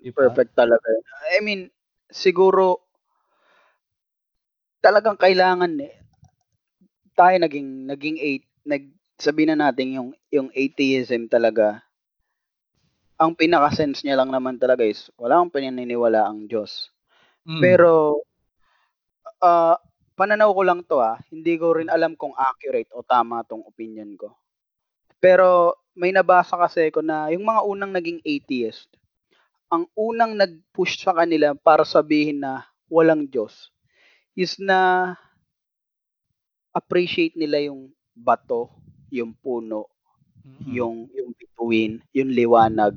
[0.00, 0.32] Di ba?
[0.32, 0.88] Perfect talaga.
[1.36, 1.68] I mean,
[2.08, 2.88] siguro
[4.80, 5.94] talagang kailangan eh
[7.18, 11.82] tayo naging naging eight nag sabihin na natin yung yung atheism talaga
[13.18, 16.94] ang pinaka-sense niya lang naman talaga is wala akong pinaniniwala ang Diyos.
[17.42, 17.58] Mm.
[17.58, 18.22] Pero
[19.42, 19.74] ah
[20.18, 24.14] pananaw ko lang to ah, hindi ko rin alam kung accurate o tama tong opinion
[24.18, 24.34] ko.
[25.18, 28.86] Pero may nabasa kasi ko na yung mga unang naging atheist,
[29.70, 33.70] ang unang nag-push sa kanila para sabihin na walang Diyos
[34.38, 35.12] is na
[36.70, 38.70] appreciate nila yung bato,
[39.12, 39.88] yung puno,
[40.46, 40.74] Mm.
[40.78, 42.94] yung yung bituin, yung liwanag.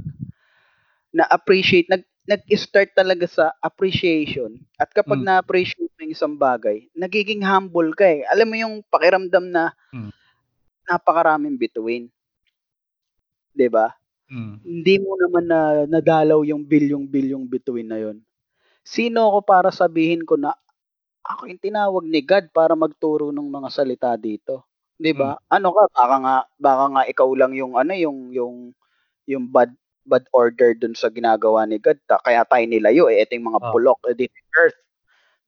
[1.14, 4.62] Na appreciate nag nag-start talaga sa appreciation.
[4.80, 5.26] At kapag Mm.
[5.26, 8.24] na-appreciate mo yung isang bagay, nagiging humble ka eh.
[8.32, 10.12] Alam mo yung pakiramdam na Mm.
[10.90, 12.12] napakaraming bituin.
[13.56, 13.92] 'Di ba?
[14.30, 14.62] Mm.
[14.66, 18.18] Hindi mo naman na nadalaw yung bilyong-bilyong bituin na yon.
[18.86, 20.54] Sino ako para sabihin ko na
[21.26, 24.66] ako yung tinawag ni God para magturo ng mga salita dito?
[25.02, 25.34] 'Di ba?
[25.50, 28.56] Ano ka baka nga baka nga ikaw lang yung ano yung yung
[29.26, 29.74] yung bad
[30.06, 31.98] bad order dun sa ginagawa ni God.
[32.10, 33.70] Ta- Kaya tayo nilayo eh yung mga Ah.
[33.74, 34.78] bulok eh, dito earth.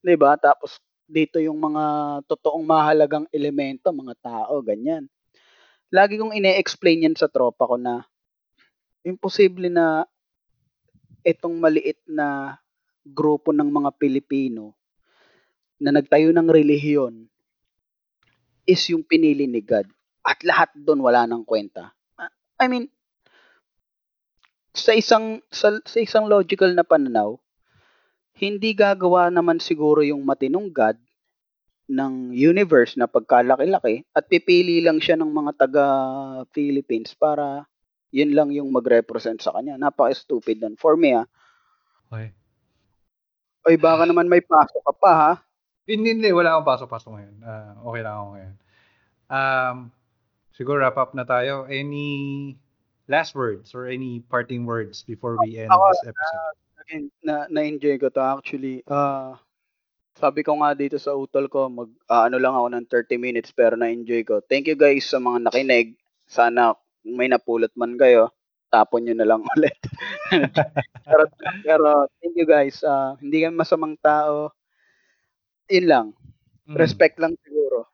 [0.04, 0.36] 'Di ba?
[0.39, 1.84] Tapos dito yung mga
[2.30, 5.06] totoong mahalagang elemento, mga tao, ganyan.
[5.93, 8.01] Lagi kong ine-explain yan sa tropa ko na
[9.06, 10.08] imposible na
[11.24, 12.58] itong maliit na
[13.04, 14.76] grupo ng mga Pilipino
[15.80, 17.28] na nagtayo ng relihiyon
[18.64, 19.88] is yung pinili ni God.
[20.24, 21.91] At lahat doon wala nang kwenta.
[22.59, 22.88] I mean,
[24.74, 27.38] sa isang sa, sa isang logical na pananaw,
[28.39, 30.97] hindi gagawa naman siguro yung matinong God
[31.91, 35.86] ng universe na pagkalaki-laki at pipili lang siya ng mga taga
[36.55, 37.68] Philippines para
[38.14, 39.76] yun lang yung mag-represent sa kanya.
[39.76, 40.76] Napaka-stupid nun.
[40.80, 41.28] For me, ah.
[42.07, 42.32] Okay.
[43.64, 45.34] Oy, baka naman may pasok ka pa, ha?
[45.84, 46.30] Hindi, hindi.
[46.32, 47.36] Wala akong pasok-pasok ngayon.
[47.44, 48.54] Ah, okay lang ako ngayon.
[49.28, 49.78] Um,
[50.56, 51.68] siguro wrap up na tayo.
[51.68, 52.08] Any
[53.12, 56.56] last words or any parting words before we end Ako, this episode?
[56.84, 58.84] Again, na na-enjoy ko to actually.
[58.88, 59.40] Ah,
[60.16, 63.52] sabi ko nga dito sa utol ko, mag ah, ano lang ako ng 30 minutes
[63.52, 64.40] pero na-enjoy ko.
[64.46, 66.00] Thank you guys sa mga nakinig.
[66.24, 68.32] Sana may napulot man kayo,
[68.72, 69.76] tapon nyo na lang ulit.
[71.08, 71.24] pero,
[71.68, 71.88] pero
[72.24, 72.80] thank you guys.
[72.88, 74.56] Ah, hindi kami masamang tao.
[75.72, 76.07] Yun lang.
[76.68, 76.76] Mm.
[76.80, 77.88] Respect lang siguro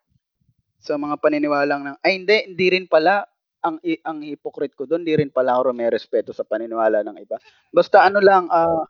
[0.80, 3.26] sa mga paniniwalang ng ay hindi hindi rin pala
[3.66, 7.36] ang ang hypocrite ko doon, hindi rin pala ako may respeto sa paniniwala ng iba.
[7.74, 8.86] Basta ano lang, ah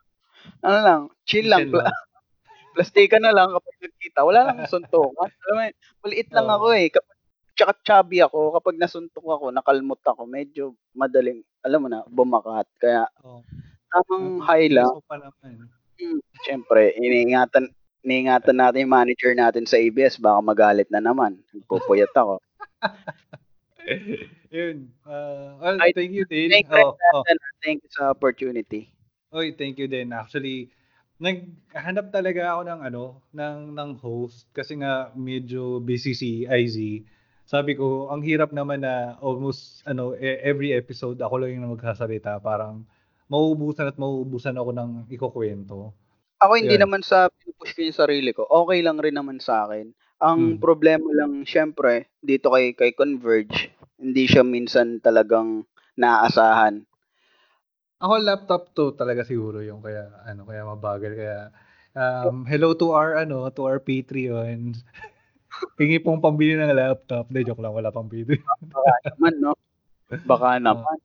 [0.64, 1.68] ano lang, chill lang.
[1.68, 1.90] Chill lang.
[2.76, 4.20] Plastika na lang kapag nagkita.
[4.22, 5.26] Wala lang suntukan.
[5.50, 5.64] Alam mo,
[6.06, 6.56] maliit lang Oo.
[6.56, 6.86] ako eh.
[6.94, 7.16] Kapag,
[7.58, 12.70] tsaka chubby ako, kapag nasuntok ako, nakalmot ako, medyo madaling, alam mo na, bumakat.
[12.78, 13.42] Kaya, Oh.
[13.90, 14.86] tamang high lang.
[15.10, 15.66] Naman.
[15.98, 17.68] Hmm, Siyempre, iniingatan,
[18.04, 21.40] iniingatan natin yung manager natin sa ABS, baka magalit na naman.
[21.68, 22.40] Pupuyat ako.
[24.50, 24.90] Yun.
[25.06, 26.50] Uh, well, Ay, thank you, din.
[26.50, 27.22] Thank you, Oh, oh.
[27.62, 28.90] thank you sa opportunity.
[29.30, 30.10] Oy, thank you din.
[30.10, 30.74] Actually,
[31.22, 37.06] naghanap talaga ako ng ano, ng ng host kasi nga medyo busy si IZ.
[37.46, 42.38] Sabi ko, ang hirap naman na almost ano e- every episode ako lang yung magsasalita,
[42.42, 42.82] parang
[43.30, 45.94] mauubusan at mauubusan ako ng ikukwento.
[46.40, 46.88] Ako hindi Ayan.
[46.88, 48.48] naman sa pinupush ko yung sarili ko.
[48.48, 49.92] Okay lang rin naman sa akin.
[50.20, 50.60] Ang Hmm.
[50.60, 55.64] problema lang, syempre, dito kay, kay Converge, hindi siya minsan talagang
[55.96, 56.84] naaasahan.
[58.00, 61.38] Ako laptop to talaga siguro yung kaya ano kaya mabagal kaya
[61.92, 64.72] um, hello to our ano to our Patreon.
[65.80, 67.28] Hingi pong pambili ng laptop.
[67.28, 67.76] Hindi, joke lang.
[67.76, 68.40] Wala pang Patreon.
[68.72, 69.52] Baka naman, no?
[70.24, 70.98] Baka naman.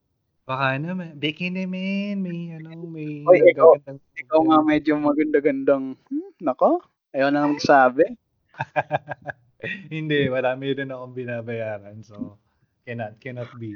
[0.45, 1.17] Baka naman.
[1.17, 2.21] Beke naman.
[2.21, 3.81] May, ano, may Oy, ikaw-
[4.13, 6.85] Ikaw nga medyo maganda-gandang, hmm, nako,
[7.17, 8.05] ayaw na magsabi.
[9.93, 10.53] Hindi, wala.
[10.53, 11.97] Meron akong binabayaran.
[12.05, 12.37] So,
[12.85, 13.73] cannot, cannot be.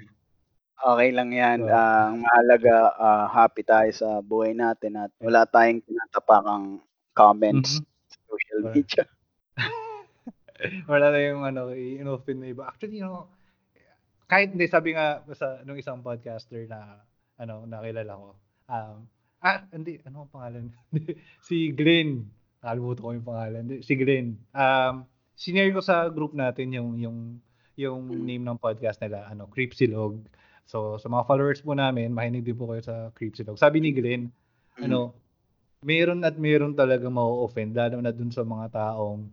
[0.79, 1.65] Okay lang yan.
[1.65, 6.79] So- ang mahalaga, ah, happy tayo sa buhay natin at wala tayong tinatapakang
[7.17, 7.85] comments Mhm.
[8.13, 9.03] sa social media.
[10.91, 12.69] wala na yung ano, in-open na iba.
[12.69, 13.25] Actually, you know,
[14.29, 17.01] kahit hindi, sabi nga sa nung isang podcaster na
[17.41, 18.29] ano, nakilala ko.
[18.69, 18.97] Um,
[19.41, 20.65] ah, hindi, ano ang pangalan?
[21.47, 22.29] si Glenn.
[22.61, 23.63] Nakalimutan ko yung pangalan.
[23.81, 24.37] Si Glenn.
[24.53, 27.17] Um, sinare ko sa group natin yung yung
[27.79, 28.27] yung Mm.
[28.27, 30.19] name ng podcast nila, ano, Creepsilog.
[30.67, 33.55] So, sa mga followers po namin, makinig din po kayo sa Creepsilog.
[33.55, 34.27] Sabi ni Glenn,
[34.83, 35.15] ano,
[35.79, 39.31] meron at meron talaga ma-offend lalo na dun sa mga taong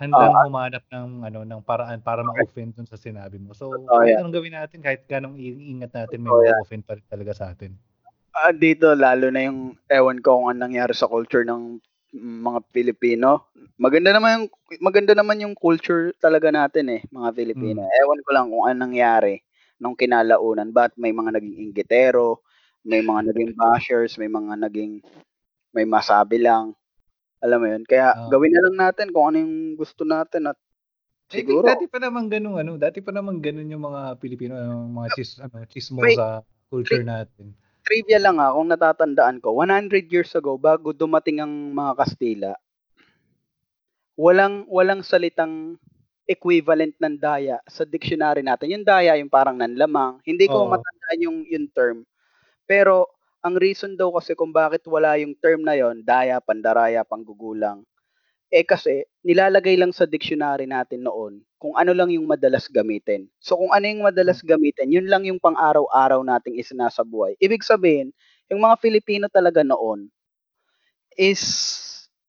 [0.00, 0.42] handang Ah.
[0.42, 3.52] humanap ng ano ng paraan para ma-offend dun sa sinabi mo.
[3.54, 4.20] So, kahit yan.
[4.20, 6.52] anong gawin natin, kahit ganong iingat natin, may Totoo yan.
[6.56, 7.76] ma-offend pa rin talaga sa atin.
[8.34, 11.82] Ah, dito lalo na yung ewan ko kung anong nangyari sa culture ng
[12.14, 13.50] mga Pilipino.
[13.74, 14.46] Maganda naman yung
[14.78, 17.82] maganda naman yung culture talaga natin eh, mga Pilipino.
[17.90, 19.42] Ewan ko lang kung anong nangyari
[19.82, 20.70] nung kinalaunan.
[20.70, 22.42] Ba't may mga naging inggitero,
[22.86, 25.02] may mga naging bashers, may mga naging
[25.74, 26.74] may masabi lang.
[27.40, 27.82] Alam mo yun?
[27.88, 28.28] Kaya Ah.
[28.28, 30.58] gawin na lang natin kung ano yung gusto natin at
[31.30, 34.58] I think siguro dati pa naman ganun ano, dati pa naman ganun yung mga Pilipino,
[34.58, 37.54] yung mga chis, ano, chismo May- sa culture natin.
[37.86, 42.52] trivia lang ha, kung natatandaan ko, 100 years ago, bago dumating ang mga Kastila,
[44.14, 45.78] walang, walang salitang
[46.28, 48.70] equivalent ng daya sa dictionary natin.
[48.70, 50.22] Yung daya, yung parang nanlamang.
[50.22, 50.70] Hindi ko Oo.
[50.70, 52.06] matandaan yung, yung term.
[52.68, 53.10] Pero,
[53.40, 57.84] ang reason daw kasi kung bakit wala yung term na yon daya, pandaraya, panggugulang,
[58.50, 63.30] eh kasi, nilalagay lang sa dictionary natin noon kung ano lang yung madalas gamitin.
[63.38, 67.38] So, kung ano yung madalas gamitin, yun lang yung pang-araw-araw nating isinasabuhay.
[67.38, 68.10] Ibig sabihin,
[68.50, 70.10] yung mga Filipino talaga noon
[71.14, 71.42] is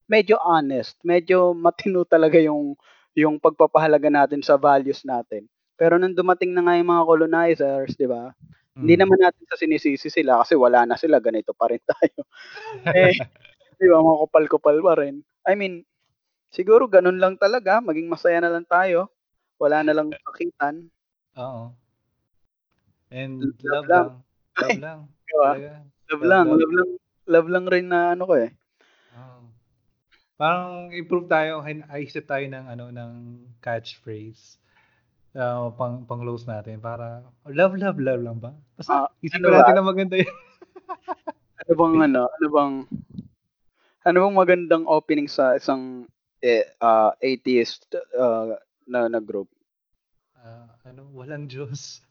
[0.06, 2.78] medyo honest, medyo matino talaga yung
[3.18, 5.50] yung pagpapahalaga natin sa values natin.
[5.76, 8.32] Pero nung dumating na nga yung mga colonizers, di ba?
[8.80, 9.02] Hindi Mm.
[9.04, 12.24] naman natin sa sinisisi sila kasi wala na sila, ganito pa rin tayo.
[12.96, 13.16] eh,
[13.80, 15.22] di ba, mga kupal-kupal pa rin.
[15.48, 15.84] I mean,
[16.54, 19.12] siguro ganun lang talaga, maging masaya na lang tayo.
[19.62, 20.92] Wala na lang sakitan.
[21.38, 21.72] Oo.
[23.12, 24.08] And Love love, lang.
[24.08, 24.24] lang.
[24.60, 25.00] Love lang.
[25.28, 25.52] Di ba?
[25.52, 25.72] Talaga.
[26.12, 26.60] Love Love lang, lang.
[26.60, 26.90] love lang,
[27.28, 28.52] love lang rin na ano ko eh.
[29.12, 29.52] Oo.
[30.40, 31.62] Parang improve tayo,
[32.00, 33.14] isip tayo ng ano ng
[33.64, 34.61] catchphrase.
[35.36, 38.52] Ah, pang pang close natin para love love love lang ba?
[38.76, 39.58] Basta isipan ano ba?
[39.64, 40.36] natin na maganda yun.
[41.62, 42.74] Ano bang ano, ano bang
[44.02, 46.10] ano bang magandang opening sa isang
[46.42, 47.86] eh, ah, atheist
[48.18, 48.58] ah,
[48.90, 49.46] na, na group?
[50.42, 52.02] Ah, ano, walang Diyos.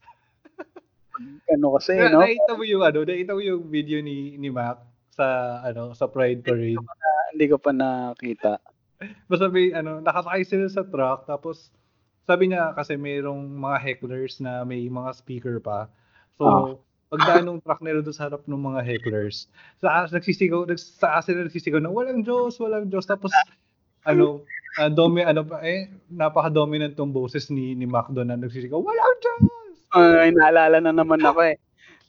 [1.53, 2.25] Ano kasi, Na, no?
[2.25, 4.81] nakita mo yung ano, nakita mo yung video ni ni Mac
[5.13, 6.81] sa ano, sa Pride Parade.
[7.37, 8.57] Hindi ko pa nakita.
[9.29, 11.69] Basta may ano, nakasakay sila sa truck tapos
[12.27, 15.89] sabi niya kasi mayroong mga hecklers na may mga speaker pa.
[16.39, 16.73] So, Ah.
[17.11, 19.51] pagdaan ng truck nila doon sa harap ng mga hecklers,
[19.83, 23.03] sa nagsisigaw, nags, sa sila nagsisigaw na walang Diyos, walang Diyos.
[23.05, 23.35] Tapos
[24.07, 24.47] ano,
[24.81, 29.17] uh, domi ano pa eh napaka-dominant tong boses ni ni Mac doon na nagsisigaw, walang
[29.21, 29.43] Diyos.
[29.93, 31.59] Ay, naalala na naman ako eh.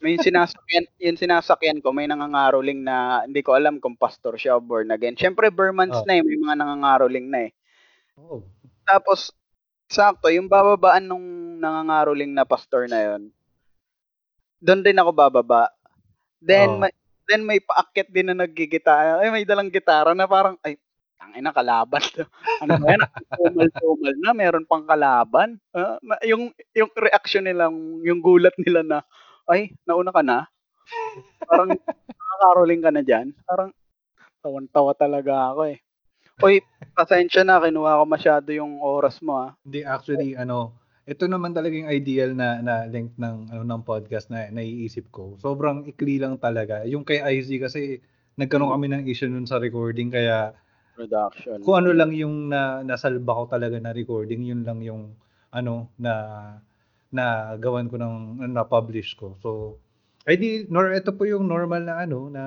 [0.01, 4.61] May sinasakyan, yung sinasakyan ko, may nangangaroling na hindi ko alam kung pastor siya o
[4.61, 5.13] born again.
[5.17, 6.05] Siyempre, Burmans Oh.
[6.05, 7.51] na eh, may mga nangangaroling na eh.
[8.17, 8.45] Oh.
[8.85, 9.29] Tapos,
[9.91, 11.27] sakto, yung bababaan nung
[11.59, 13.29] nangangaroling na pastor na yon
[14.61, 15.73] doon din ako bababa.
[16.37, 16.79] Then, Oo.
[16.85, 16.93] may,
[17.25, 19.25] then may paakyat din na naggigitara.
[19.25, 20.77] Ay, may dalang gitara na parang, ay,
[21.17, 22.01] tangina, kalaban.
[22.13, 22.23] to.
[22.63, 23.01] ano ba yan?
[23.33, 25.57] Tumal-tumal na, meron pang kalaban.
[26.05, 27.73] Ma- yung, yung reaction nila,
[28.05, 28.97] yung gulat nila na,
[29.49, 30.45] ay, nauna ka na?
[31.49, 31.73] Parang,
[32.21, 33.33] nakakaroling ka na dyan.
[33.49, 33.73] Parang,
[34.45, 35.81] tawan-tawa talaga ako eh.
[36.41, 36.65] Uy,
[36.97, 39.49] pasensya na, kinuha ko masyado yung oras mo ah.
[39.61, 40.73] Hindi actually ano,
[41.05, 45.37] ito naman talaga yung ideal na na length ng ano ng podcast na naiisip ko.
[45.37, 46.81] Sobrang ikli lang talaga.
[46.89, 48.01] Yung kay IZ kasi
[48.37, 50.55] nagkaroon kami ng issue nun sa recording kaya
[50.97, 51.61] Production.
[51.61, 55.13] kung ano lang yung na nasalba ko talaga na recording, yun lang yung
[55.53, 56.13] ano na
[57.11, 59.35] na gawan ko ng na publish ko.
[59.43, 59.77] So
[60.29, 62.45] ay di nor ito po yung normal na ano na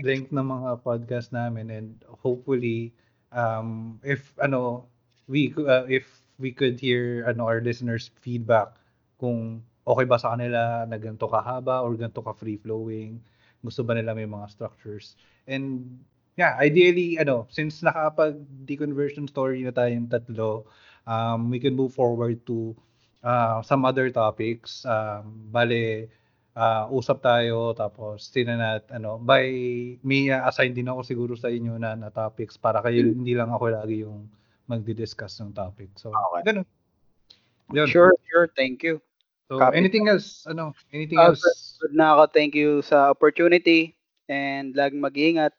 [0.00, 1.88] length ng mga podcast namin and
[2.24, 2.92] hopefully
[3.32, 4.88] um if ano
[5.28, 8.72] we uh, if we could hear ano our listeners feedback
[9.20, 13.20] kung okay ba sa kanila na ganito kahaba or ganito ka free flowing
[13.62, 15.14] gusto ba nila may mga structures.
[15.46, 16.00] And
[16.34, 20.64] yeah ideally ano since nakapag deconversion story na tayong tatlo
[21.04, 22.72] um we can move forward to
[23.22, 24.82] uh, some other topics.
[24.88, 26.08] Um bale
[26.52, 29.48] ah, usap tayo tapos tinanat ano by
[30.04, 33.48] may uh, assign din ako siguro sa inyo na, na topics para kayo hindi lang
[33.48, 34.28] ako lagi yung
[34.70, 35.90] magdi-discuss ng topic.
[35.98, 36.52] So, Okay.
[36.54, 36.66] ganun.
[37.72, 37.88] Yun.
[37.88, 38.48] Sure, sure.
[38.54, 39.00] Thank you.
[39.48, 39.76] So, Copy.
[39.76, 40.46] anything else?
[40.48, 40.72] Ano?
[40.92, 41.76] Anything Uh, else?
[41.80, 42.32] Good na ako.
[42.32, 43.96] Thank you sa opportunity
[44.28, 45.52] and laging mag-iingat.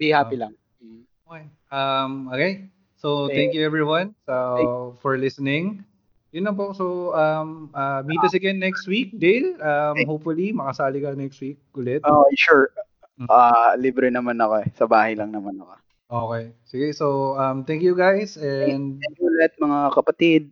[0.00, 0.56] Be happy lang.
[0.80, 1.04] Mm.
[1.28, 1.44] Okay.
[1.70, 2.66] Um, okay.
[2.98, 3.36] So, Okay.
[3.36, 5.84] thank you everyone so, for listening.
[6.30, 6.70] Yun na po.
[6.70, 9.58] So, um, uh, meet us again next week, Dale.
[9.58, 12.06] Um, hopefully, makasali ka next week ulit.
[12.06, 12.70] Oh, sure.
[13.18, 13.26] Mm.
[13.28, 14.68] Ah, libre naman ako eh.
[14.78, 15.74] Sa bahay lang naman ako.
[16.10, 16.44] Okay.
[16.66, 16.88] Sige.
[16.94, 20.42] So, um, thank you guys and, Thank you ulit mga kapatid.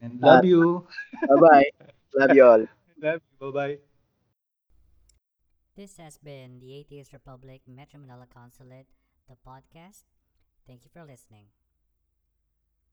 [0.00, 0.86] and love you.
[1.28, 1.70] Bye-bye.
[2.14, 2.64] Love you all.
[3.00, 3.36] Love you.
[3.40, 3.76] Bye-bye.
[5.76, 8.88] This has been the Atheist Republic Metro Manila Consulate,
[9.28, 10.08] the podcast.
[10.66, 11.52] Thank you for listening.